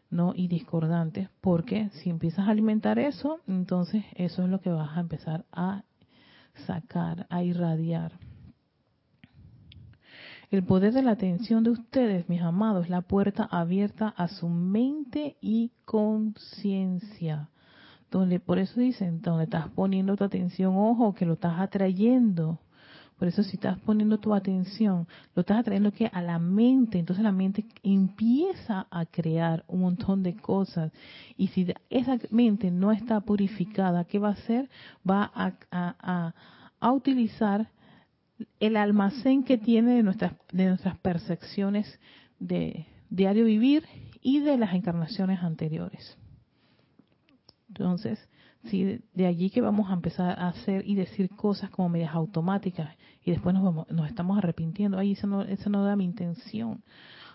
[0.10, 0.34] ¿no?
[0.36, 5.02] Y discordantes, porque si empiezas a alimentar eso, entonces eso es lo que vas a
[5.02, 5.84] empezar a
[6.66, 8.14] sacar, a irradiar.
[10.50, 14.48] El poder de la atención de ustedes, mis amados, es la puerta abierta a su
[14.48, 17.50] mente y conciencia.
[18.10, 22.60] Donde, por eso dicen, donde estás poniendo tu atención, ojo, que lo estás atrayendo.
[23.20, 27.24] Por eso si estás poniendo tu atención, lo estás atrayendo que a la mente, entonces
[27.24, 30.94] la mente empieza a crear un montón de cosas.
[31.36, 34.70] Y si esa mente no está purificada, ¿qué va a hacer?
[35.10, 36.34] Va a,
[36.94, 37.70] utilizar
[38.60, 42.00] el almacén que tiene de nuestras, de nuestras percepciones
[42.40, 43.84] de diario vivir
[44.22, 46.18] y de las encarnaciones anteriores.
[47.70, 48.20] Entonces,
[48.66, 52.96] si de allí que vamos a empezar a hacer y decir cosas como medias automáticas
[53.24, 56.84] y después nos, vamos, nos estamos arrepintiendo, ay, eso no, eso no da mi intención,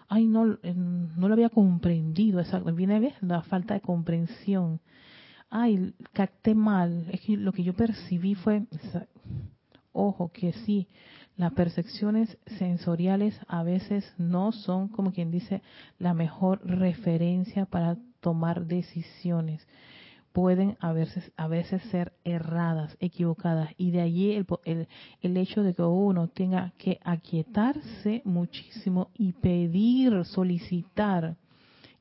[0.09, 4.80] ay, no, eh, no lo había comprendido, esa, viene la falta de comprensión,
[5.48, 8.66] ay, capté mal, es que lo que yo percibí fue,
[9.93, 10.88] Ojo que sí,
[11.36, 15.62] las percepciones sensoriales a veces no son, como quien dice,
[15.99, 19.66] la mejor referencia para tomar decisiones.
[20.32, 23.70] Pueden a veces, a veces ser erradas, equivocadas.
[23.76, 24.88] Y de allí el, el,
[25.20, 31.36] el hecho de que uno tenga que aquietarse muchísimo y pedir, solicitar,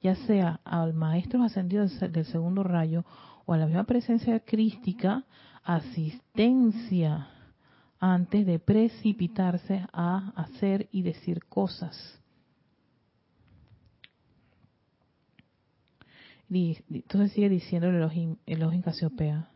[0.01, 3.03] ya sea al maestro ascendido del segundo rayo
[3.45, 5.25] o a la misma presencia crística,
[5.63, 7.27] asistencia
[8.01, 12.17] antes de precipitarse a hacer y decir cosas.
[16.49, 17.95] entonces sigue diciendo el
[18.45, 19.47] Elohim, Casiopea.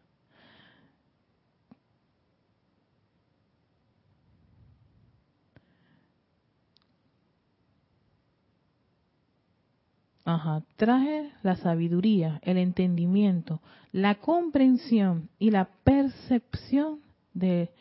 [10.23, 17.01] Ajá, traje la sabiduría, el entendimiento, la comprensión y la percepción
[17.33, 17.71] de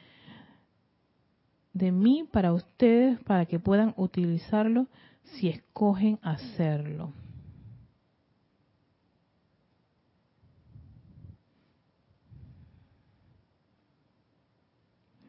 [1.75, 4.87] de mí para ustedes para que puedan utilizarlo
[5.25, 7.12] si escogen hacerlo.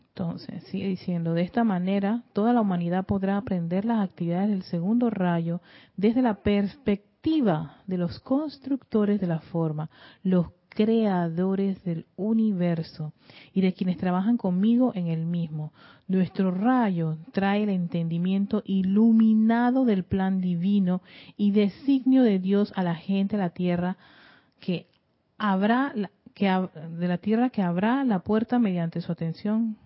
[0.10, 5.10] Entonces, sigue diciendo, de esta manera toda la humanidad podrá aprender las actividades del segundo
[5.10, 5.60] rayo
[5.98, 9.90] desde la perspectiva de los constructores de la forma,
[10.24, 13.14] los creadores del universo
[13.54, 15.74] y de quienes trabajan conmigo en el mismo.
[16.08, 21.02] Nuestro rayo trae el entendimiento iluminado del plan divino
[21.38, 23.98] y designio de Dios a la gente de la tierra
[24.60, 24.86] que
[25.38, 25.94] habrá
[26.36, 29.78] que de la tierra que abra la puerta mediante su atención.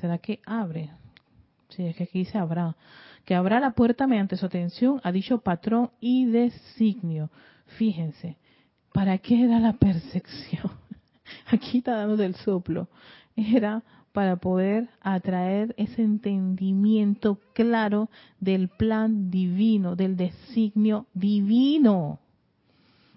[0.00, 0.90] ¿Será que abre?
[1.68, 2.76] Sí, es que aquí dice habrá.
[3.24, 7.30] Que abra la puerta mediante su atención a dicho patrón y designio.
[7.78, 8.38] Fíjense,
[8.94, 10.70] ¿para qué era la percepción?
[11.48, 12.88] Aquí está dando del soplo.
[13.36, 13.82] Era
[14.12, 22.20] para poder atraer ese entendimiento claro del plan divino, del designio divino.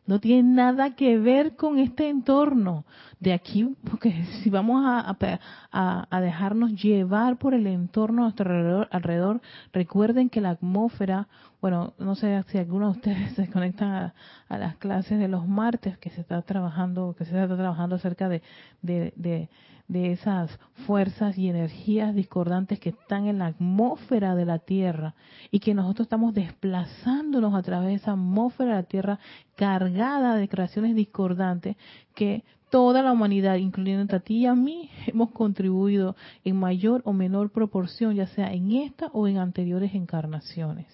[0.08, 2.86] No tiene nada que ver con este entorno.
[3.20, 9.42] De aquí, porque si vamos a, dejarnos llevar por el entorno a nuestro alrededor,
[9.74, 11.28] recuerden que la atmósfera,
[11.62, 14.14] bueno, no sé si algunos de ustedes se conectan
[14.50, 18.30] a, las clases de los martes que se está trabajando, que se está trabajando acerca
[18.30, 18.42] de,
[18.82, 19.50] de de
[19.90, 25.16] esas fuerzas y energías discordantes que están en la atmósfera de la Tierra
[25.50, 29.20] y que nosotros estamos desplazándonos a través de esa atmósfera de la Tierra
[29.56, 31.78] cargada de creaciones discordantes
[32.16, 37.14] que toda la humanidad, incluyendo a ti y a mí, hemos contribuido en mayor o
[37.14, 40.88] menor proporción, ya sea en esta o en anteriores encarnaciones.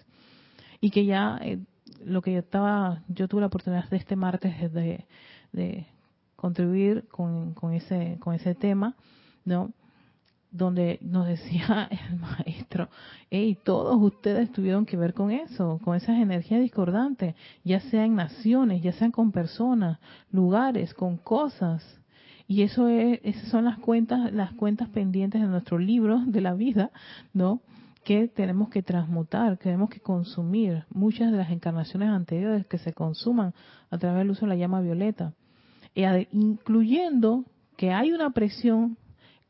[0.81, 1.59] Y que ya eh,
[2.05, 5.05] lo que yo estaba, yo tuve la oportunidad de este martes de,
[5.51, 5.87] de
[6.43, 8.97] contribuir con, con, ese, con ese tema,
[9.45, 9.71] ¿no?
[10.51, 12.89] Donde nos decía el maestro,
[13.29, 18.15] hey, todos ustedes tuvieron que ver con eso, con esas energías discordantes, ya sea en
[18.15, 19.99] naciones, ya sean con personas,
[20.33, 21.81] lugares, con cosas.
[22.45, 26.55] Y eso es, esas son las cuentas, las cuentas pendientes de nuestro libro de la
[26.55, 26.91] vida,
[27.31, 27.61] ¿no?
[28.03, 32.91] que tenemos que transmutar, que tenemos que consumir muchas de las encarnaciones anteriores que se
[32.91, 33.53] consuman
[33.89, 35.31] a través del uso de la llama violeta
[35.95, 37.45] incluyendo
[37.77, 38.97] que hay una presión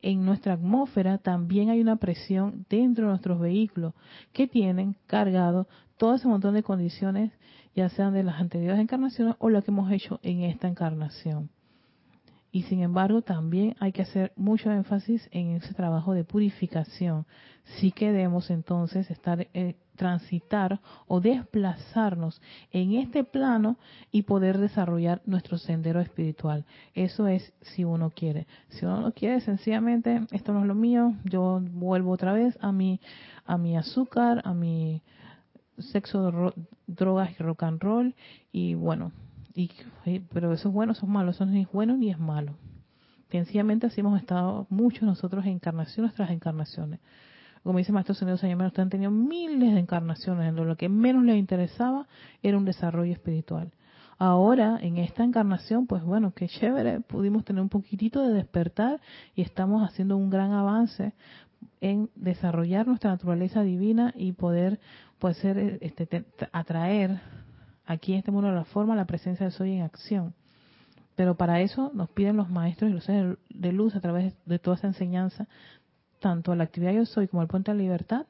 [0.02, 3.94] en nuestra atmósfera, también hay una presión dentro de nuestros vehículos
[4.34, 5.68] que tienen cargado
[5.98, 7.32] todo ese montón de condiciones,
[7.76, 11.50] ya sean de las anteriores encarnaciones o lo que hemos hecho en esta encarnación.
[12.52, 17.26] Y sin embargo, también hay que hacer mucho énfasis en ese trabajo de purificación.
[17.80, 22.42] Si queremos entonces estar eh, transitar o desplazarnos
[22.72, 23.78] en este plano
[24.12, 26.66] y poder desarrollar nuestro sendero espiritual.
[26.94, 28.48] Eso es si uno quiere.
[28.70, 32.72] Si uno no quiere, sencillamente, esto no es lo mío, yo vuelvo otra vez a
[32.72, 33.00] mi,
[33.46, 35.02] a mi azúcar, a mi
[35.78, 36.54] sexo,
[36.88, 38.16] drogas y rock and roll
[38.52, 39.12] y bueno,
[39.56, 39.72] y,
[40.34, 42.56] pero eso es bueno, eso es malo, eso no es bueno ni es malo.
[43.30, 47.00] Sencillamente así hemos estado muchos nosotros encarnaciones tras encarnaciones
[47.64, 51.24] como dice Maestro Señor Señor, ustedes han tenido miles de encarnaciones, en lo que menos
[51.24, 52.08] les interesaba
[52.42, 53.72] era un desarrollo espiritual.
[54.18, 59.02] Ahora, en esta encarnación, pues bueno, qué chévere, pudimos tener un poquitito de despertar
[59.36, 61.14] y estamos haciendo un gran avance
[61.82, 64.80] en desarrollar nuestra naturaleza divina y poder
[65.20, 67.22] pues ser este, atraer
[67.86, 70.34] aquí en este mundo de la forma la presencia de soy en acción.
[71.16, 74.60] Pero para eso nos piden los maestros y los seres de luz a través de
[74.60, 75.48] toda esa enseñanza
[76.24, 78.26] tanto a la actividad yo soy como al puente de la libertad,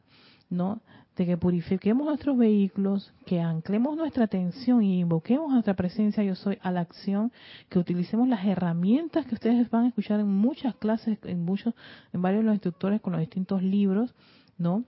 [0.50, 0.82] ¿no?
[1.16, 6.58] De que purifiquemos nuestros vehículos, que anclemos nuestra atención y invoquemos nuestra presencia yo soy
[6.64, 7.32] a la acción,
[7.70, 11.76] que utilicemos las herramientas que ustedes van a escuchar en muchas clases, en muchos,
[12.14, 14.16] en varios de los instructores con los distintos libros,
[14.58, 14.86] ¿no?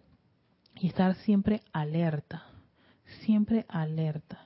[0.73, 2.45] Y estar siempre alerta,
[3.21, 4.44] siempre alerta.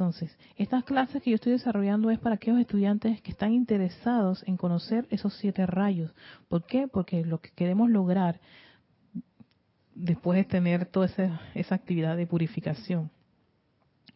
[0.00, 4.56] Entonces, estas clases que yo estoy desarrollando es para aquellos estudiantes que están interesados en
[4.56, 6.10] conocer esos siete rayos.
[6.48, 6.88] ¿Por qué?
[6.88, 8.40] Porque lo que queremos lograr
[9.94, 13.10] después de tener toda esa, esa actividad de purificación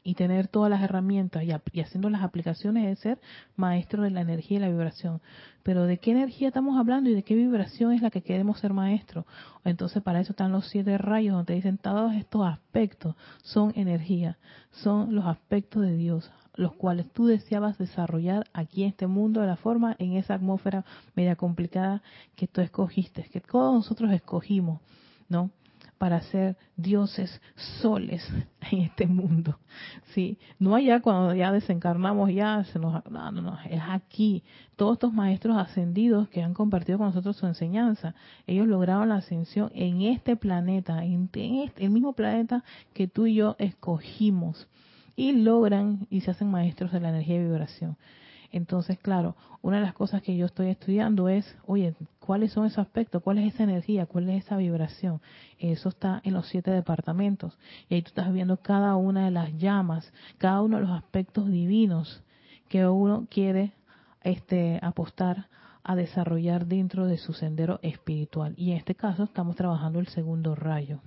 [0.04, 3.18] y tener todas las herramientas y, haciendo las aplicaciones de ser
[3.56, 5.22] maestro de la energía y la vibración.
[5.62, 8.74] Pero ¿de qué energía estamos hablando y de qué vibración es la que queremos ser
[8.74, 9.26] maestro?
[9.64, 14.36] Entonces para eso están los siete rayos donde dicen todos estos aspectos son energía,
[14.70, 19.46] son los aspectos de Dios, los cuales tú deseabas desarrollar aquí en este mundo de
[19.46, 20.84] la forma, en esa atmósfera
[21.16, 22.02] media complicada
[22.36, 24.82] que tú escogiste, que todos nosotros escogimos,
[25.30, 25.50] ¿no?
[25.98, 27.40] Para ser dioses
[27.80, 28.26] soles
[28.70, 29.58] en este mundo.
[30.14, 30.38] ¿sí?
[30.58, 33.04] No allá cuando ya desencarnamos, ya se nos...
[33.10, 34.42] No, no, no, es aquí.
[34.76, 38.14] Todos estos maestros ascendidos que han compartido con nosotros su enseñanza,
[38.46, 43.36] ellos lograron la ascensión en este planeta, en, este, el mismo planeta que tú y
[43.36, 44.68] yo escogimos.
[45.16, 47.96] Y logran y se hacen maestros de la energía y vibración.
[48.50, 51.94] Entonces, claro, una de las cosas que yo estoy estudiando es, oye,
[52.24, 53.22] ¿cuáles son esos aspectos?
[53.22, 54.06] ¿Cuál es esa energía?
[54.06, 55.20] ¿Cuál es esa vibración?
[55.58, 57.58] Eso está en los siete departamentos.
[57.88, 61.50] Y ahí tú estás viendo cada una de las llamas, cada uno de los aspectos
[61.50, 62.22] divinos
[62.68, 63.74] que uno quiere
[64.22, 65.48] este, apostar
[65.82, 68.54] a desarrollar dentro de su sendero espiritual.
[68.56, 71.00] Y en este caso estamos trabajando el segundo rayo.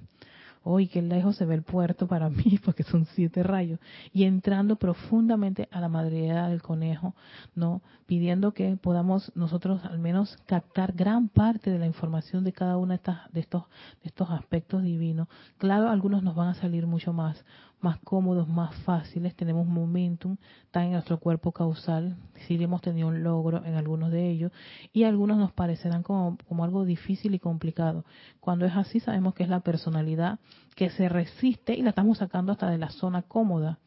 [0.67, 3.79] Hoy qué lejos se ve el puerto para mí, porque son siete rayos,
[4.13, 7.15] y entrando profundamente a la madriguera del conejo,
[7.55, 7.81] ¿no?
[8.05, 12.89] Pidiendo que podamos nosotros al menos captar gran parte de la información de cada uno
[12.89, 13.63] de, estas, de, estos,
[14.03, 15.27] de estos aspectos divinos.
[15.57, 17.43] Claro, algunos nos van a salir mucho más,
[17.79, 22.17] más cómodos, más fáciles, tenemos momentum, está en nuestro cuerpo causal,
[22.47, 24.51] si hemos tenido un logro en algunos de ellos,
[24.93, 28.03] y algunos nos parecerán como, como algo difícil y complicado.
[28.39, 30.39] Cuando es así, sabemos que es la personalidad
[30.75, 33.79] que se resiste y la estamos sacando hasta de la zona cómoda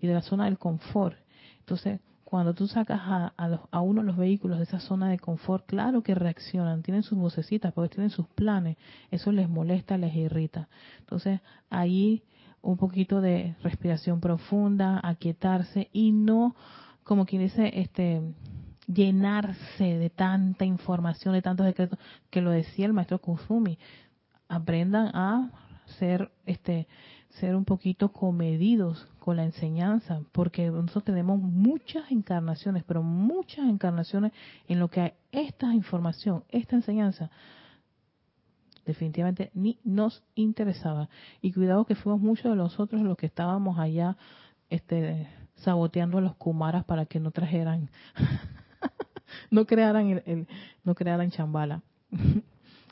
[0.00, 1.16] y de la zona del confort.
[1.60, 3.32] Entonces, cuando tú sacas a,
[3.70, 7.16] a, uno de los vehículos de esa zona de confort, claro que reaccionan, tienen sus
[7.16, 8.76] vocecitas, porque tienen sus planes,
[9.10, 10.68] eso les molesta, les irrita.
[10.98, 11.40] Entonces,
[11.70, 12.24] ahí
[12.64, 16.56] un poquito de respiración profunda, aquietarse y no,
[17.04, 18.22] como quien dice, este
[18.86, 21.98] llenarse de tanta información, de tantos decretos,
[22.30, 23.78] que lo decía el maestro Kusumi.
[24.48, 25.50] Aprendan a
[25.98, 26.86] ser este
[27.40, 34.32] ser un poquito comedidos con la enseñanza, porque nosotros tenemos muchas encarnaciones, pero muchas encarnaciones
[34.68, 37.30] en lo que esta información, esta enseñanza
[38.84, 41.08] definitivamente ni nos interesaba.
[41.40, 44.16] Y cuidado que fuimos muchos de nosotros los que estábamos allá
[44.70, 47.90] este, saboteando a los kumaras para que no trajeran,
[49.50, 50.46] no crearan el,
[50.84, 51.82] no crearan chambala.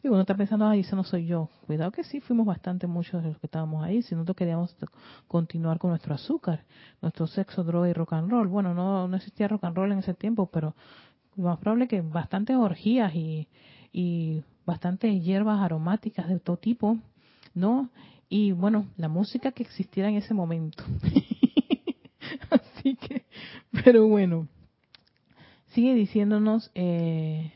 [0.05, 1.49] Y uno está pensando, ay, eso no soy yo.
[1.65, 4.03] Cuidado que sí, fuimos bastante muchos de los que estábamos ahí.
[4.03, 4.75] Si nosotros queríamos
[5.29, 6.65] continuar con nuestro azúcar,
[7.01, 8.49] nuestro sexo, droga y rock and roll.
[8.49, 10.75] Bueno, no, no existía rock and roll en ese tiempo, pero
[11.37, 16.99] más probable que bastantes orgías y bastantes hierbas aromáticas de todo tipo,
[17.55, 17.91] ¿no?
[18.29, 20.85] Y bueno, la música que existiera en ese momento.
[22.51, 23.25] Así que,
[23.85, 24.49] pero bueno,
[25.69, 27.53] sigue diciéndonos eh,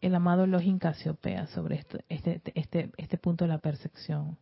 [0.00, 4.36] el amado Elohim Casiopea sobre esto, este, este, este punto de la percepción.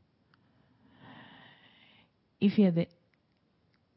[2.39, 2.89] Y fíjate,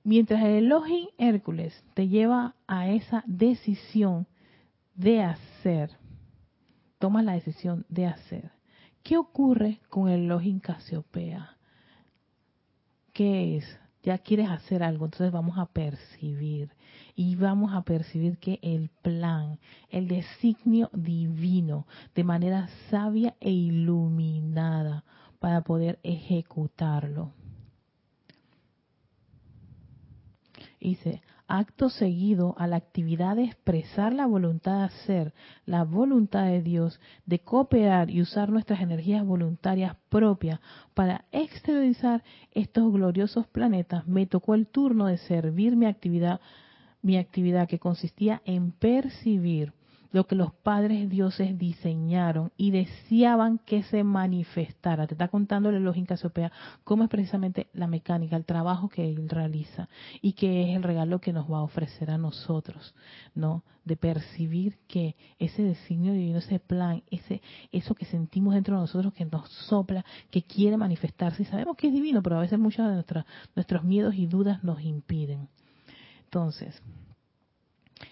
[0.03, 4.27] mientras el Elohim Hércules te lleva a esa decisión
[4.95, 5.91] de hacer,
[6.99, 8.51] tomas la decisión de hacer.
[9.03, 11.57] ¿Qué ocurre con el Login Casiopea?
[13.13, 13.79] ¿Qué es?
[14.03, 16.71] Ya quieres hacer algo, entonces vamos a percibir.
[17.15, 25.03] Y vamos a percibir que el plan, el designio divino, de manera sabia e iluminada,
[25.39, 27.33] para poder ejecutarlo.
[30.79, 35.33] Dice, acto seguido a la actividad de expresar la voluntad de hacer,
[35.65, 40.59] la voluntad de Dios, de cooperar y usar nuestras energías voluntarias propias
[40.93, 46.41] para exteriorizar estos gloriosos planetas, me tocó el turno de servir mi actividad,
[47.01, 49.73] mi actividad que consistía en percibir
[50.11, 55.07] lo que los padres dioses diseñaron y deseaban que se manifestara.
[55.07, 56.51] Te está contándole los Incasiopea
[56.83, 59.89] cómo es precisamente la mecánica, el trabajo que él realiza
[60.21, 62.95] y que es el regalo que nos va a ofrecer a nosotros,
[63.35, 63.63] ¿no?
[63.85, 67.41] De percibir que ese designio divino, ese plan, ese
[67.71, 71.87] eso que sentimos dentro de nosotros que nos sopla, que quiere manifestarse y sabemos que
[71.87, 73.23] es divino, pero a veces muchos de
[73.55, 75.47] nuestros miedos y dudas nos impiden.
[76.25, 76.81] Entonces,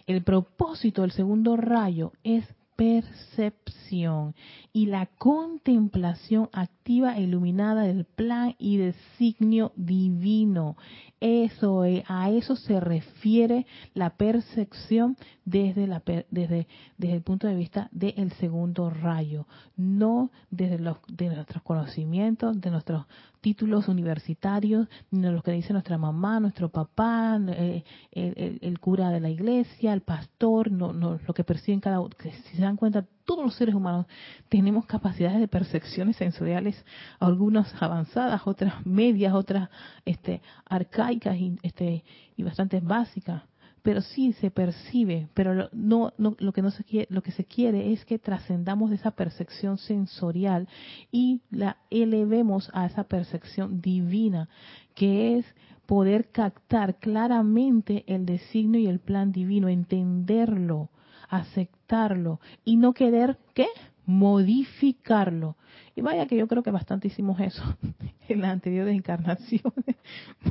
[0.07, 4.35] el propósito del segundo rayo es percepción
[4.73, 10.75] y la contemplación activa e iluminada del plan y designio divino.
[11.21, 15.15] Eso a eso se refiere la percepción
[15.45, 16.67] desde la desde
[16.99, 23.05] el punto de vista del segundo rayo, no desde los de nuestros conocimientos, de nuestros
[23.45, 29.19] títulos universitarios, ni de lo que dice nuestra mamá, nuestro papá, eh, el, cura de
[29.19, 32.09] la iglesia, el pastor, no, no, lo que perciben cada uno.
[32.23, 34.07] Si se dan cuenta, todos los seres humanos
[34.49, 36.83] tenemos capacidades de percepciones sensoriales,
[37.19, 39.69] algunas avanzadas, otras medias, otras
[40.05, 42.03] este, arcaicas y, este,
[42.35, 43.43] y bastante básicas
[43.85, 47.45] pero sí se percibe, pero no, no, lo que no se quiere, lo que se
[47.45, 50.67] quiere es que trascendamos de esa percepción sensorial
[51.11, 54.49] y la elevemos a esa percepción divina,
[54.95, 55.45] que es
[55.85, 60.89] poder captar claramente el designio y el plan divino, entenderlo,
[61.29, 63.67] aceptarlo y no querer ¿qué?
[64.05, 65.55] Modificarlo.
[65.95, 67.63] Y vaya que yo creo que bastante hicimos eso
[68.27, 69.95] en las anteriores encarnaciones,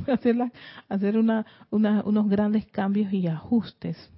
[0.13, 0.37] hacer,
[0.89, 4.11] hacer una, unos grandes cambios y ajustes.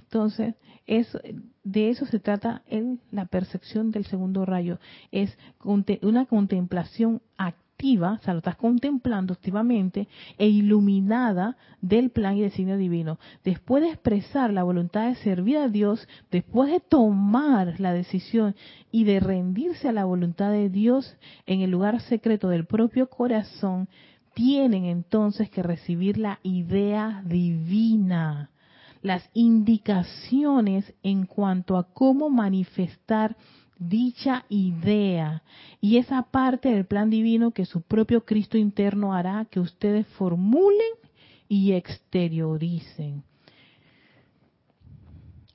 [0.00, 0.54] Entonces,
[0.86, 1.18] eso,
[1.64, 4.78] de eso se trata en la percepción del segundo rayo.
[5.10, 5.36] Es
[6.02, 10.08] una contemplación activa activa, o sea, lo estás contemplando activamente
[10.38, 13.18] e iluminada del plan y designio divino.
[13.44, 18.56] Después de expresar la voluntad de servir a Dios, después de tomar la decisión
[18.90, 23.88] y de rendirse a la voluntad de Dios en el lugar secreto del propio corazón,
[24.32, 28.50] tienen entonces que recibir la idea divina,
[29.02, 33.36] las indicaciones en cuanto a cómo manifestar
[33.78, 35.42] dicha idea
[35.80, 40.94] y esa parte del plan divino que su propio Cristo interno hará que ustedes formulen
[41.48, 43.22] y exterioricen.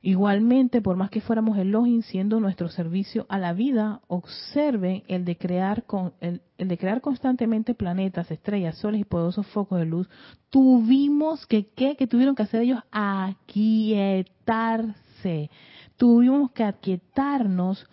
[0.03, 5.37] Igualmente, por más que fuéramos Elohim siendo nuestro servicio a la vida, observen el de
[5.37, 10.09] crear con, el, de crear constantemente planetas, estrellas, soles y poderosos focos de luz.
[10.49, 14.31] Tuvimos que qué que tuvieron que hacer ellos aquietarse.
[15.97, 17.87] Tuvimos que aquietarnos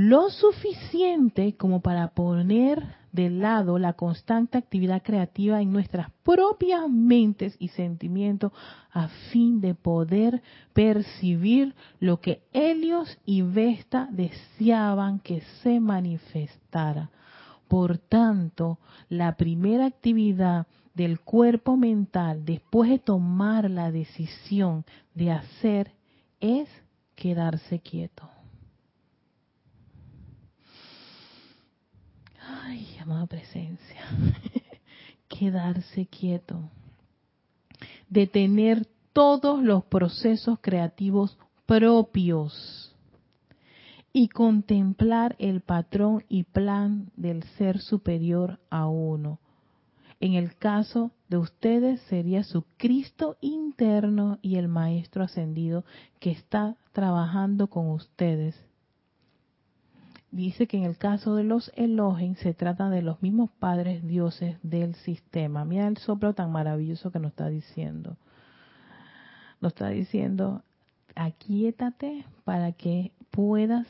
[0.00, 7.56] lo suficiente como para poner de lado la constante actividad creativa en nuestras propias mentes
[7.58, 8.52] y sentimientos
[8.92, 10.40] a fin de poder
[10.72, 17.10] percibir lo que Helios y Vesta deseaban que se manifestara.
[17.66, 18.78] Por tanto,
[19.08, 24.84] la primera actividad del cuerpo mental después de tomar la decisión
[25.14, 25.90] de hacer
[26.38, 26.68] es
[27.16, 28.37] quedarse quieto.
[32.68, 34.02] Ay, amada presencia.
[35.28, 36.68] Quedarse quieto.
[38.10, 42.94] Detener todos los procesos creativos propios
[44.12, 49.38] y contemplar el patrón y plan del ser superior a uno.
[50.20, 55.86] En el caso de ustedes sería su Cristo interno y el Maestro ascendido
[56.20, 58.67] que está trabajando con ustedes
[60.30, 64.58] dice que en el caso de los Elohim se trata de los mismos padres dioses
[64.62, 65.64] del sistema.
[65.64, 68.16] Mira el soplo tan maravilloso que nos está diciendo.
[69.60, 70.62] Nos está diciendo,
[71.14, 73.86] aquíétate para que puedas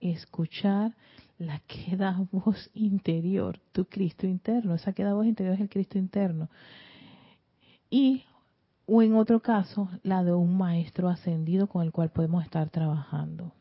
[0.00, 0.94] escuchar
[1.38, 4.74] la queda voz interior, tu Cristo interno.
[4.74, 6.48] Esa queda voz interior es el Cristo interno.
[7.88, 8.24] Y,
[8.86, 13.52] o en otro caso, la de un maestro ascendido con el cual podemos estar trabajando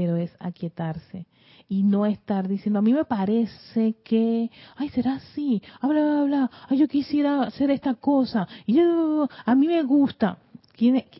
[0.00, 1.26] pero es aquietarse
[1.68, 6.50] y no estar diciendo, a mí me parece que, ay, será así, habla, habla, habla,
[6.70, 10.38] ay, yo quisiera hacer esta cosa, y yo, a mí me gusta.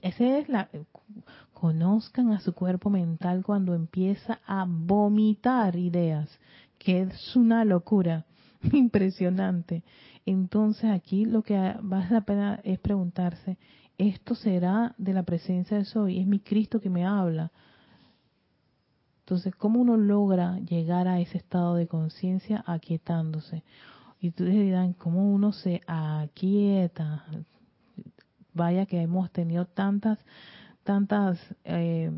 [0.01, 0.70] Ese es la,
[1.53, 6.31] conozcan a su cuerpo mental cuando empieza a vomitar ideas,
[6.78, 8.24] que es una locura
[8.72, 9.83] impresionante.
[10.24, 13.59] Entonces aquí lo que vale la pena es preguntarse,
[13.99, 16.18] ¿esto será de la presencia de Soy?
[16.18, 17.53] ¿Es mi Cristo que me habla?
[19.31, 23.62] Entonces, ¿cómo uno logra llegar a ese estado de conciencia aquietándose?
[24.20, 27.26] Y ustedes dirán, ¿cómo uno se aquieta?
[28.55, 30.18] Vaya que hemos tenido tantas,
[30.83, 32.11] tantas eh,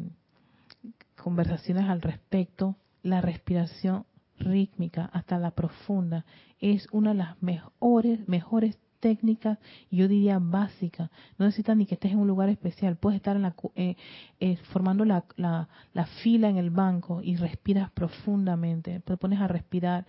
[1.22, 2.76] conversaciones al respecto.
[3.02, 4.06] La respiración
[4.38, 6.24] rítmica hasta la profunda
[6.60, 9.58] es una de las mejores, mejores técnica,
[9.90, 11.10] yo diría básica.
[11.36, 12.96] No necesitas ni que estés en un lugar especial.
[12.96, 13.96] Puedes estar en la, eh,
[14.38, 19.00] eh, formando la, la, la, fila en el banco y respiras profundamente.
[19.00, 20.06] Te pones a respirar.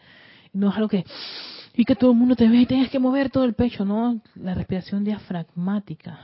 [0.53, 1.03] No es algo que,
[1.73, 4.21] y que todo el mundo te ve y tienes que mover todo el pecho, ¿no?
[4.35, 6.19] La respiración diafragmática,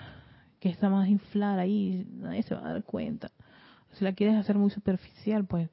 [0.60, 3.32] que está más inflada ahí, nadie se va a dar cuenta.
[3.94, 5.70] Si la quieres hacer muy superficial, pues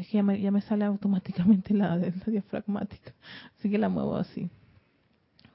[0.00, 3.12] es que ya me, sale automáticamente la, la diafragmática,
[3.58, 4.50] así que la muevo así.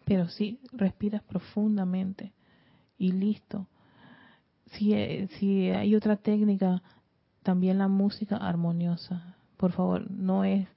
[0.05, 2.31] Pero sí, respiras profundamente
[2.97, 3.67] y listo.
[4.67, 6.81] Si, eh, si hay otra técnica,
[7.43, 9.35] también la música armoniosa.
[9.57, 10.67] Por favor, no es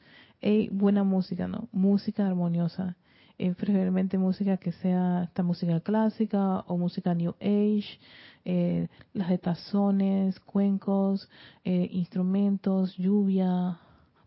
[0.70, 2.96] buena música, no, música armoniosa.
[3.38, 8.00] Preferiblemente música que sea esta música clásica o música New Age,
[8.44, 11.28] eh, las de tazones, cuencos,
[11.62, 13.78] eh, instrumentos, lluvia,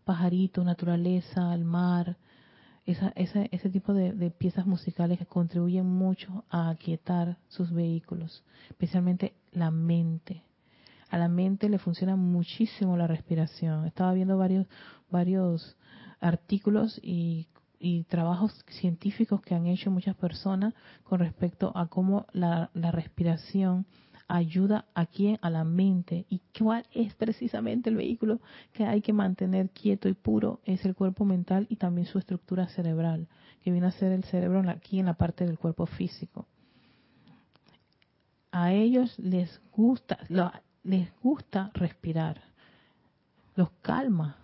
[0.04, 2.16] pajaritos, naturaleza, el mar,
[2.86, 9.70] ese tipo de, de, piezas musicales que contribuyen mucho a aquietar sus vehículos, especialmente la
[9.70, 10.42] mente.
[11.10, 13.84] A la mente le funciona muchísimo la respiración.
[13.84, 14.66] Estaba viendo varios,
[15.10, 15.76] varios
[16.20, 17.48] artículos y
[17.82, 20.72] y trabajos científicos que han hecho muchas personas
[21.02, 23.86] con respecto a cómo la, la respiración
[24.28, 26.24] ayuda a quién, a la mente.
[26.28, 28.40] ¿Y cuál es precisamente el vehículo
[28.72, 30.60] que hay que mantener quieto y puro?
[30.64, 33.28] Es el cuerpo mental y también su estructura cerebral,
[33.62, 36.46] que viene a ser el cerebro aquí en la parte del cuerpo físico.
[38.52, 40.18] A ellos les gusta,
[40.84, 42.42] les gusta respirar,
[43.56, 44.36] los calma.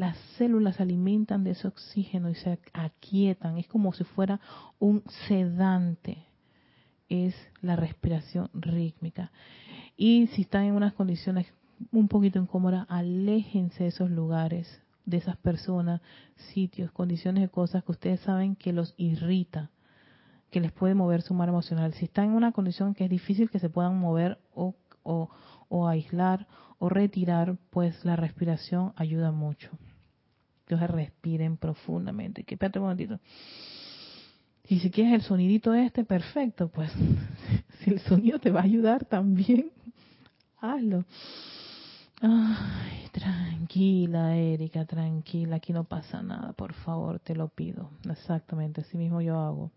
[0.00, 3.58] Las células se alimentan de ese oxígeno y se aquietan.
[3.58, 4.40] Es como si fuera
[4.78, 6.24] un sedante.
[7.10, 9.30] Es la respiración rítmica.
[9.98, 11.52] Y si están en unas condiciones
[11.92, 16.00] un poquito incómodas, aléjense de esos lugares, de esas personas,
[16.54, 19.68] sitios, condiciones de cosas que ustedes saben que los irrita,
[20.50, 21.92] que les puede mover su mar emocional.
[21.92, 25.28] Si están en una condición que es difícil que se puedan mover o, o,
[25.68, 26.46] o aislar
[26.78, 29.68] o retirar, pues la respiración ayuda mucho.
[30.70, 32.44] Que se respiren profundamente.
[32.44, 33.18] Que espérate un momentito.
[34.68, 36.92] Y si quieres el sonidito este, perfecto, pues
[37.80, 39.72] si el sonido te va a ayudar también,
[40.60, 41.04] hazlo.
[42.22, 47.90] Ay, tranquila, Erika, tranquila, aquí no pasa nada, por favor, te lo pido.
[48.08, 49.72] Exactamente, así mismo yo hago.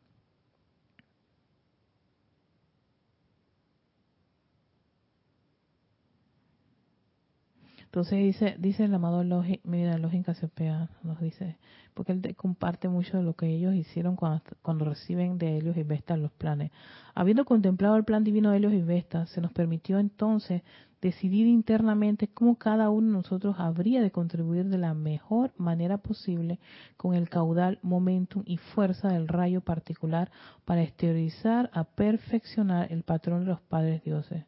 [7.93, 11.57] Entonces dice, dice el amado Login, mira, Login Cassiopeia nos dice,
[11.93, 15.83] porque él comparte mucho de lo que ellos hicieron cuando, cuando reciben de Helios y
[15.83, 16.71] Vesta los planes.
[17.13, 20.63] Habiendo contemplado el plan divino de Helios y Vesta, se nos permitió entonces
[21.03, 26.59] decidir internamente cómo cada uno de nosotros habría de contribuir de la mejor manera posible
[26.97, 30.31] con el caudal, momentum y fuerza del rayo particular
[30.65, 34.45] para exteriorizar a perfeccionar el patrón de los padres dioses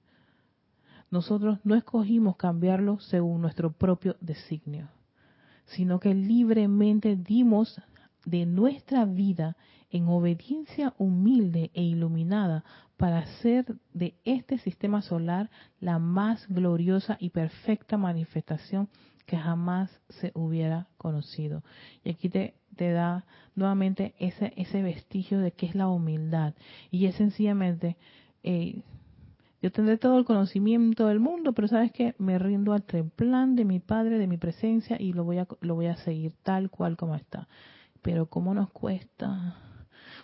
[1.15, 4.89] nosotros no escogimos cambiarlo según nuestro propio designio,
[5.65, 7.81] sino que libremente dimos
[8.25, 9.55] de nuestra vida
[9.91, 12.65] en obediencia humilde e iluminada
[12.97, 15.49] para hacer de este sistema solar
[15.79, 18.89] la más gloriosa y perfecta manifestación
[19.25, 21.63] que jamás se hubiera conocido.
[22.03, 23.23] Y aquí te, da
[23.55, 26.55] nuevamente ese, ese vestigio de qué es la humildad.
[26.91, 27.95] Y es sencillamente
[28.43, 28.81] eh,
[29.65, 33.65] yo tendré todo el conocimiento del mundo, pero sabes que me rindo al plan de
[33.65, 36.95] mi Padre, de mi presencia y lo voy a lo voy a seguir tal cual
[36.95, 37.47] como está.
[38.03, 39.57] Pero cómo nos cuesta,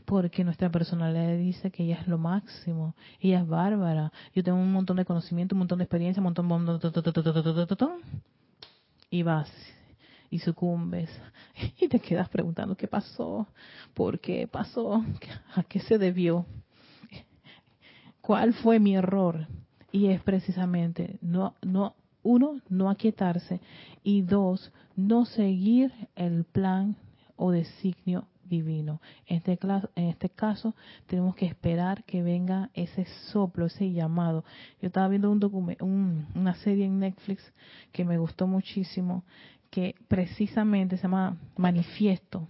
[0.06, 4.12] porque nuestra personalidad dice que ella es lo máximo, ella es bárbara.
[4.36, 6.48] Yo tengo un montón de conocimiento, un montón de experiencia, un montón,
[9.10, 9.52] y vas
[10.30, 11.10] y sucumbes
[11.80, 13.48] y te quedas preguntando qué pasó,
[13.96, 15.04] por qué pasó,
[15.56, 16.46] a qué se debió
[18.22, 19.48] cuál fue mi error
[19.92, 23.60] y es precisamente no no uno no aquietarse
[24.04, 26.96] y dos no seguir el plan
[27.36, 29.02] o designio divino.
[29.26, 29.58] En este,
[29.96, 30.76] en este caso
[31.08, 34.44] tenemos que esperar que venga ese soplo, ese llamado.
[34.82, 37.42] Yo estaba viendo un, un una serie en Netflix
[37.92, 39.24] que me gustó muchísimo,
[39.72, 42.48] que precisamente se llama Manifiesto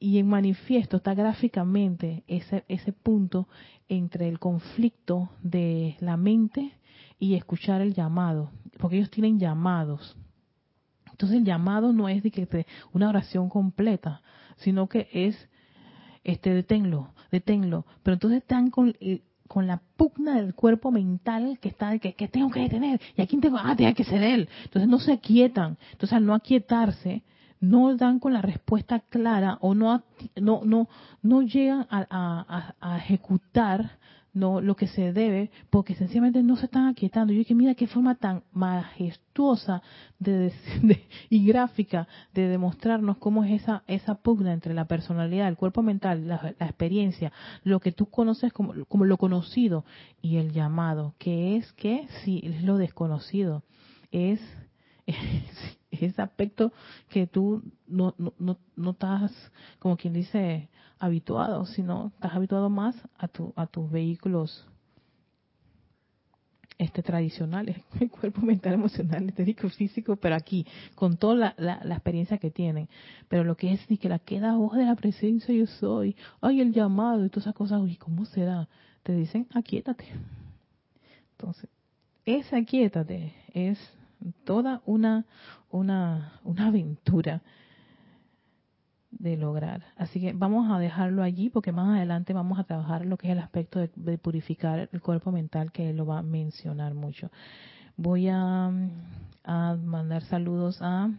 [0.00, 3.48] y en manifiesto está gráficamente ese, ese punto
[3.88, 6.72] entre el conflicto de la mente
[7.18, 10.16] y escuchar el llamado, porque ellos tienen llamados.
[11.10, 14.22] Entonces el llamado no es de que una oración completa,
[14.58, 15.48] sino que es
[16.22, 21.70] este deténlo, deténlo, pero entonces están con eh, con la pugna del cuerpo mental que
[21.70, 24.88] está de que, tengo que detener y a quién tengo ah tiene que él entonces
[24.88, 25.78] no se aquietan.
[25.92, 27.22] Entonces al no aquietarse
[27.60, 30.02] no dan con la respuesta clara o no
[30.36, 30.88] no no
[31.22, 33.98] no llegan a, ejecutar
[34.34, 37.32] no lo que se debe porque sencillamente no se están aquietando.
[37.32, 39.82] Yo dije, mira qué forma tan majestuosa
[40.18, 40.52] de,
[41.30, 46.28] y gráfica de demostrarnos cómo es esa esa pugna entre la personalidad, el cuerpo mental,
[46.28, 47.32] la, experiencia,
[47.64, 49.84] lo que tú conoces como, como lo conocido
[50.22, 53.64] y el llamado, que es que sí, es lo desconocido,
[54.12, 54.40] es
[55.90, 56.72] ese aspecto
[57.08, 59.32] que tú no, no, no, estás,
[59.78, 60.68] como quien dice,
[60.98, 64.66] habituado, sino estás habituado más a, tu, a tus vehículos
[66.78, 70.64] este tradicionales, el cuerpo mental, emocional, estético, físico, pero aquí,
[70.94, 72.88] con toda la, la, experiencia que tienen.
[73.28, 76.60] Pero lo que es ni que la queda voz de la presencia yo soy, ay
[76.60, 78.68] el llamado y todas esas cosas, uy, ¿cómo será?
[79.02, 80.06] Te dicen, aquíétate.
[81.32, 81.68] Entonces,
[82.24, 83.78] ese aquíétate es
[84.44, 85.24] toda una,
[85.70, 87.42] una, una aventura
[89.10, 89.84] de lograr.
[89.96, 93.32] Así que vamos a dejarlo allí porque más adelante vamos a trabajar lo que es
[93.32, 97.30] el aspecto de, purificar el cuerpo mental que él lo va a mencionar mucho.
[97.96, 98.70] Voy a,
[99.44, 101.10] a mandar saludos a,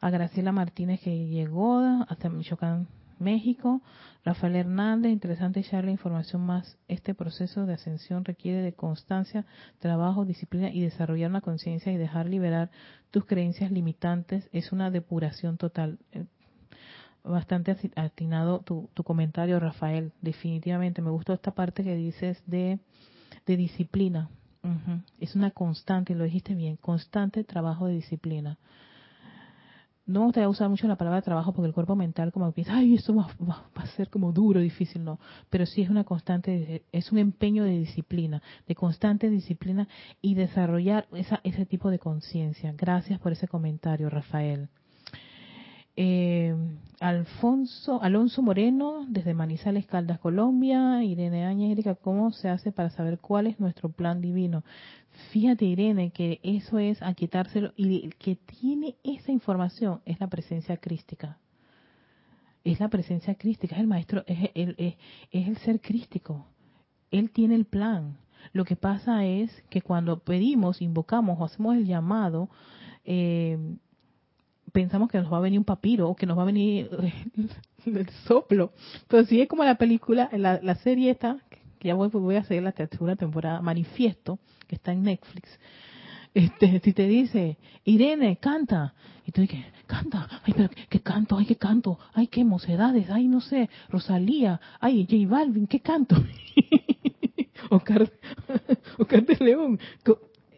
[0.00, 2.88] a Graciela Martínez que llegó hasta Michoacán,
[3.24, 3.82] México.
[4.24, 6.78] Rafael Hernández, interesante echarle información más.
[6.86, 9.44] Este proceso de ascensión requiere de constancia,
[9.80, 12.70] trabajo, disciplina y desarrollar una conciencia y dejar liberar
[13.10, 14.48] tus creencias limitantes.
[14.52, 15.98] Es una depuración total.
[16.12, 16.24] Eh,
[17.24, 20.12] bastante atinado tu, tu comentario, Rafael.
[20.20, 22.78] Definitivamente me gustó esta parte que dices de,
[23.46, 24.28] de disciplina.
[25.20, 28.56] Es una constante, lo dijiste bien, constante trabajo de disciplina.
[30.06, 32.76] No te voy a usar mucho la palabra trabajo porque el cuerpo mental como piensa,
[32.76, 33.26] ay, esto va,
[33.74, 35.18] a ser como duro, difícil, no.
[35.48, 39.88] Pero sí es una constante, es un empeño de disciplina, de constante disciplina
[40.20, 42.74] y desarrollar esa, ese tipo de conciencia.
[42.76, 44.68] Gracias por ese comentario, Rafael.
[45.96, 46.54] Eh,
[47.00, 51.02] Alfonso, Alonso Moreno, desde Manizales, Caldas, Colombia.
[51.04, 54.64] Irene Áñez, Erika, ¿cómo se hace para saber cuál es nuestro plan divino?
[55.30, 60.76] Fíjate, Irene, que eso es aquietárselo y el que tiene esa información es la presencia
[60.76, 61.38] crística.
[62.64, 64.96] Es la presencia crística, es el maestro, es el, es,
[65.30, 66.46] el ser crístico.
[67.10, 68.16] Él tiene el plan.
[68.52, 72.48] Lo que pasa es que cuando pedimos, invocamos o hacemos el llamado,
[73.04, 73.58] eh,
[74.72, 76.90] pensamos que nos va a venir un papiro o que nos va a venir
[77.86, 78.72] el soplo.
[79.06, 81.38] Pero si es como la película, la, la serie esta,
[81.84, 85.48] ya voy, voy a hacer la tercera temporada, Manifiesto, que está en Netflix.
[86.32, 91.46] Este, si te dice, Irene, canta, y tú dices, canta, ay, pero qué canto, ay,
[91.46, 96.16] qué canto, ay, qué mocedades, ay, no sé, Rosalía, ay, J Balvin, qué canto.
[97.70, 98.10] Oscar,
[98.98, 99.78] Oscar de León,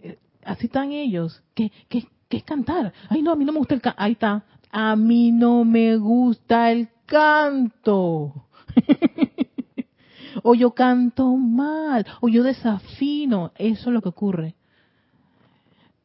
[0.02, 2.92] eh, así están ellos, ¿qué, qué, ¿Qué es cantar?
[3.08, 4.02] Ay, no, a mí no me gusta el canto.
[4.02, 4.44] Ahí está.
[4.72, 8.46] A mí no me gusta el canto.
[10.46, 13.50] o yo canto mal, o yo desafino.
[13.56, 14.54] Eso es lo que ocurre.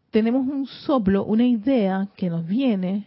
[0.09, 3.05] Tenemos un soplo, una idea que nos viene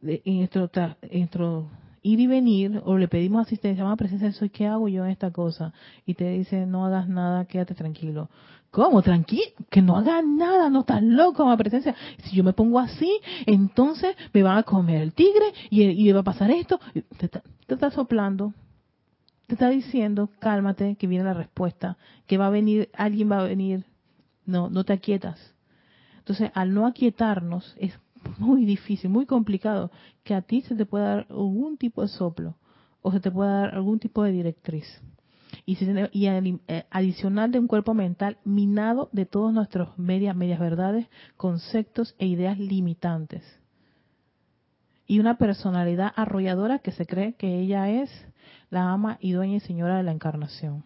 [0.00, 1.70] de, en, nuestro,
[2.02, 5.30] ir y venir, o le pedimos asistencia, más presencia, soy, ¿qué hago yo en esta
[5.30, 5.72] cosa?
[6.04, 8.28] Y te dice, no hagas nada, quédate tranquilo.
[8.70, 9.00] ¿Cómo?
[9.00, 11.94] Tranquilo, que no haga nada, no estás loco, mi presencia.
[12.24, 16.20] Si yo me pongo así, entonces me van a comer el tigre y, y va
[16.20, 16.78] a pasar esto.
[17.16, 17.30] Te,
[17.66, 18.52] está soplando,
[19.46, 23.44] te está diciendo, cálmate, que viene la respuesta, que va a venir, alguien va a
[23.44, 23.84] venir.
[24.46, 25.54] No, no te aquietas.
[26.18, 27.98] Entonces, al no aquietarnos, es
[28.38, 29.90] muy difícil, muy complicado
[30.22, 32.56] que a ti se te pueda dar algún tipo de soplo
[33.02, 35.02] o se te pueda dar algún tipo de directriz
[35.66, 35.78] y,
[36.12, 42.14] y eh, adicional de un cuerpo mental minado de todos nuestros medias, medias verdades, conceptos
[42.18, 43.42] e ideas limitantes.
[45.06, 48.10] Y una personalidad arrolladora que se cree que ella es
[48.74, 50.82] la ama y dueña y señora de la encarnación.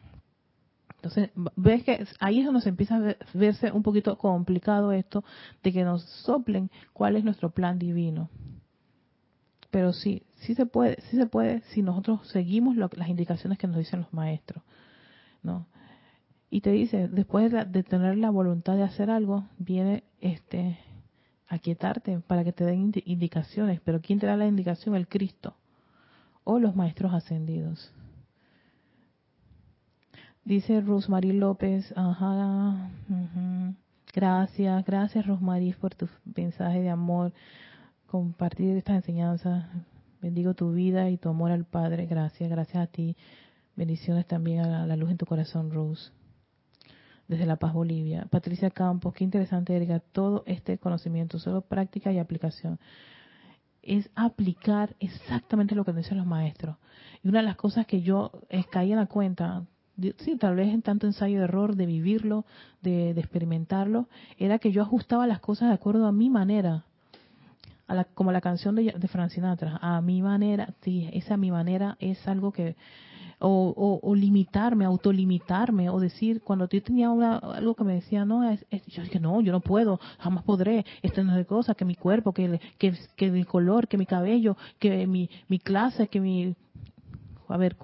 [0.97, 5.25] Entonces, ves que ahí es donde se empieza a verse un poquito complicado esto
[5.63, 8.29] de que nos soplen cuál es nuestro plan divino.
[9.71, 13.79] Pero sí, sí se puede, sí se puede si nosotros seguimos las indicaciones que nos
[13.79, 14.63] dicen los maestros,
[15.43, 15.67] ¿no?
[16.51, 20.79] Y te dice, después de, tener la voluntad de hacer algo, viene este
[21.47, 24.95] aquietarte para que te den indicaciones, pero ¿quién te da la indicación?
[24.95, 25.57] El Cristo
[26.49, 27.93] o los maestros ascendidos.
[30.45, 32.91] Dice Rosmarie López, ajá,
[34.15, 37.35] gracias, gracias Rosmarie por tu mensaje de amor,
[38.07, 39.69] compartir esta enseñanza
[40.21, 42.07] Bendigo tu vida y tu amor al Padre.
[42.07, 43.17] Gracias, gracias a ti.
[43.77, 46.11] Bendiciones también a la, luz en tu corazón, Rose.
[47.29, 48.27] Desde La Paz, Bolivia.
[48.29, 50.01] Patricia Campos, qué interesante, Erika.
[50.01, 52.81] Todo este conocimiento, solo práctica y aplicación.
[53.89, 56.77] Es aplicar exactamente lo que dicen los maestros.
[57.23, 58.31] Y una de las cosas que yo
[58.71, 59.65] caí en la cuenta,
[60.19, 62.45] sí, tal vez en tanto ensayo de error, de vivirlo,
[62.83, 66.85] de, experimentarlo, era que yo ajustaba las cosas de acuerdo a mi manera
[68.13, 72.29] como la canción de, de Frank Sinatra, a mi manera, sí, esa mi manera es
[72.29, 72.77] algo que,
[73.41, 78.65] o, o, limitarme, autolimitarme, o decir, cuando yo tenía algo que me decía, no, es,
[78.87, 81.95] yo dije, no, yo no puedo, jamás podré, esto no es de cosa, que mi
[81.95, 86.57] cuerpo, que, que, que mi color, que mi cabello, que mi, mi clase, que mi,
[87.49, 87.77] a ver,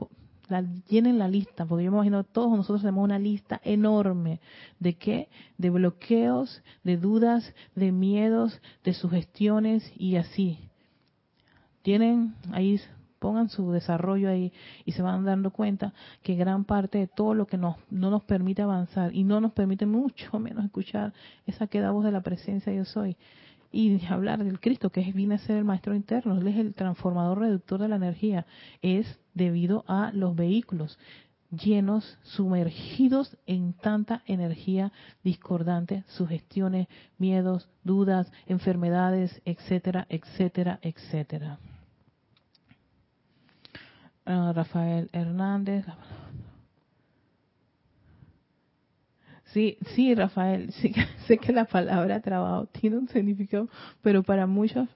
[0.48, 4.40] la, llenen la lista, porque yo me imagino todos nosotros tenemos una lista enorme
[4.78, 5.28] de qué,
[5.59, 10.59] de bloqueos, de dudas, de miedos, de sugestiones y así.
[11.82, 12.80] Tienen ahí,
[13.24, 14.52] pongan su desarrollo ahí
[14.84, 18.22] y se van dando cuenta que gran parte de todo lo que nos, no nos
[18.24, 21.14] permite avanzar y no nos permite mucho menos escuchar
[21.46, 23.16] esa queda voz de la presencia yo soy,
[23.72, 27.38] y hablar del Cristo, que viene a ser el maestro interno, él es el transformador
[27.38, 28.44] reductor de la energía,
[28.82, 30.98] es debido a los vehículos
[31.50, 41.58] llenos, sumergidos en tanta energía discordante, sugestiones, miedos, dudas, enfermedades, etcétera, etcétera, etcétera.
[44.26, 45.84] Ah, Rafael Hernández,
[49.54, 50.92] Sí, sí, Rafael, sí,
[51.26, 53.68] sé que la palabra trabajo tiene un significado,
[54.02, 54.88] pero para muchos,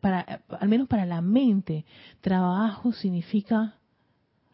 [0.00, 1.84] para, al menos para la mente,
[2.22, 3.74] trabajo significa,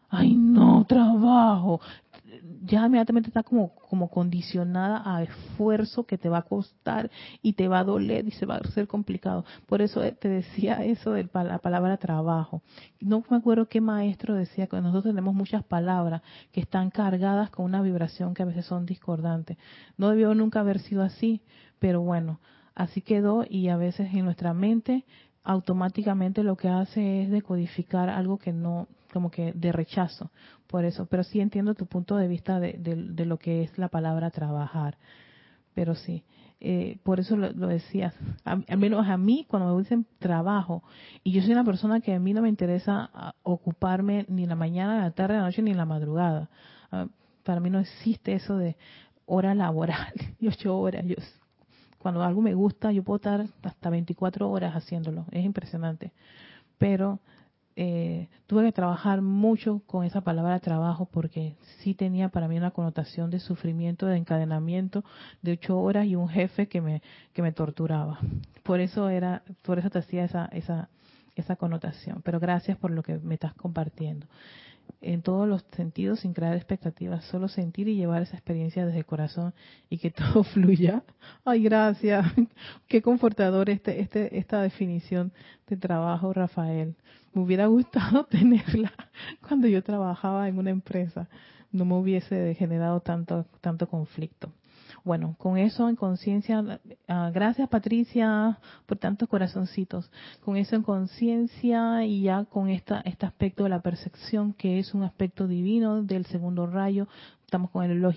[0.09, 1.79] ay no, trabajo.
[2.63, 7.09] Ya inmediatamente está como, como condicionada a esfuerzo que te va a costar
[7.41, 9.45] y te va a doler y se va a hacer complicado.
[9.65, 12.61] Por eso eh, te decía eso de la palabra trabajo.
[12.99, 16.21] No me acuerdo qué maestro decía que nosotros tenemos muchas palabras
[16.51, 19.57] que están cargadas con una vibración que a veces son discordantes.
[19.97, 21.41] No debió nunca haber sido así,
[21.79, 22.39] pero bueno,
[22.75, 25.05] así quedó y a veces en nuestra mente
[25.43, 30.31] automáticamente lo que hace es decodificar algo que no, como que de rechazo,
[30.67, 31.05] por eso.
[31.05, 34.97] Pero sí entiendo tu punto de vista de, de, lo que es la palabra trabajar.
[35.73, 36.23] Pero sí,
[36.59, 38.13] eh, por eso lo, decías.
[38.43, 40.83] al menos a mí, cuando me dicen trabajo,
[41.23, 44.55] y yo soy una persona que a mí no me interesa ah, ocuparme ni la
[44.55, 46.49] mañana, la tarde, la noche, ni la madrugada.
[46.91, 47.07] Ah,
[47.43, 48.75] para mí no existe eso de
[49.25, 51.05] hora laboral y ocho horas.
[51.05, 51.15] Yo
[51.97, 55.25] cuando algo me gusta, yo puedo estar hasta 24 horas haciéndolo.
[55.31, 56.13] Es impresionante.
[56.77, 57.19] Pero
[57.79, 62.71] eh, tuve que trabajar mucho con esa palabra trabajo porque sí tenía para mí una
[62.71, 65.03] connotación de sufrimiento, de encadenamiento
[65.43, 67.03] de ocho horas y un jefe que me
[67.33, 68.17] que me torturaba.
[68.63, 70.89] Por eso era, por eso te hacía esa esa
[71.35, 72.23] esa connotación.
[72.23, 74.25] Pero gracias por lo que me estás compartiendo
[75.01, 79.05] en todos los sentidos sin crear expectativas, solo sentir y llevar esa experiencia desde el
[79.05, 79.53] corazón
[79.89, 81.03] y que todo fluya.
[81.45, 82.25] Ay, gracias.
[82.87, 85.31] Qué confortador este, este, esta definición
[85.67, 86.95] de trabajo, Rafael.
[87.33, 88.93] Me hubiera gustado tenerla
[89.47, 91.27] cuando yo trabajaba en una empresa.
[91.71, 94.51] No me hubiese generado tanto, tanto conflicto.
[95.07, 100.11] Bueno, con eso en conciencia, ah, gracias Patricia por tantos corazoncitos,
[100.43, 104.93] con eso en conciencia y ya con esta, este aspecto de la percepción que es
[104.93, 107.07] un aspecto divino del segundo rayo,
[107.47, 108.13] estamos con el reloj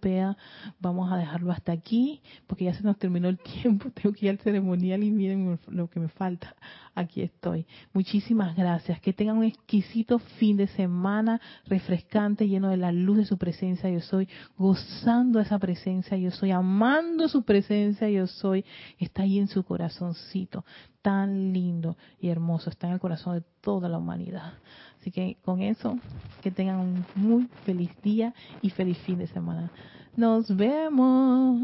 [0.00, 0.36] Pea,
[0.80, 4.30] vamos a dejarlo hasta aquí, porque ya se nos terminó el tiempo, tengo que ir
[4.32, 6.56] al ceremonial y miren lo que me falta,
[6.92, 7.64] aquí estoy.
[7.92, 13.24] Muchísimas gracias, que tengan un exquisito fin de semana, refrescante, lleno de la luz de
[13.24, 18.64] su presencia, yo soy gozando esa presencia, yo soy amando su presencia, yo soy,
[18.98, 20.64] está ahí en su corazoncito,
[21.02, 24.54] tan lindo y hermoso, está en el corazón de toda la humanidad.
[25.06, 25.96] Así que con eso,
[26.42, 29.70] que tengan un muy feliz día y feliz fin de semana.
[30.16, 31.60] Nos vemos.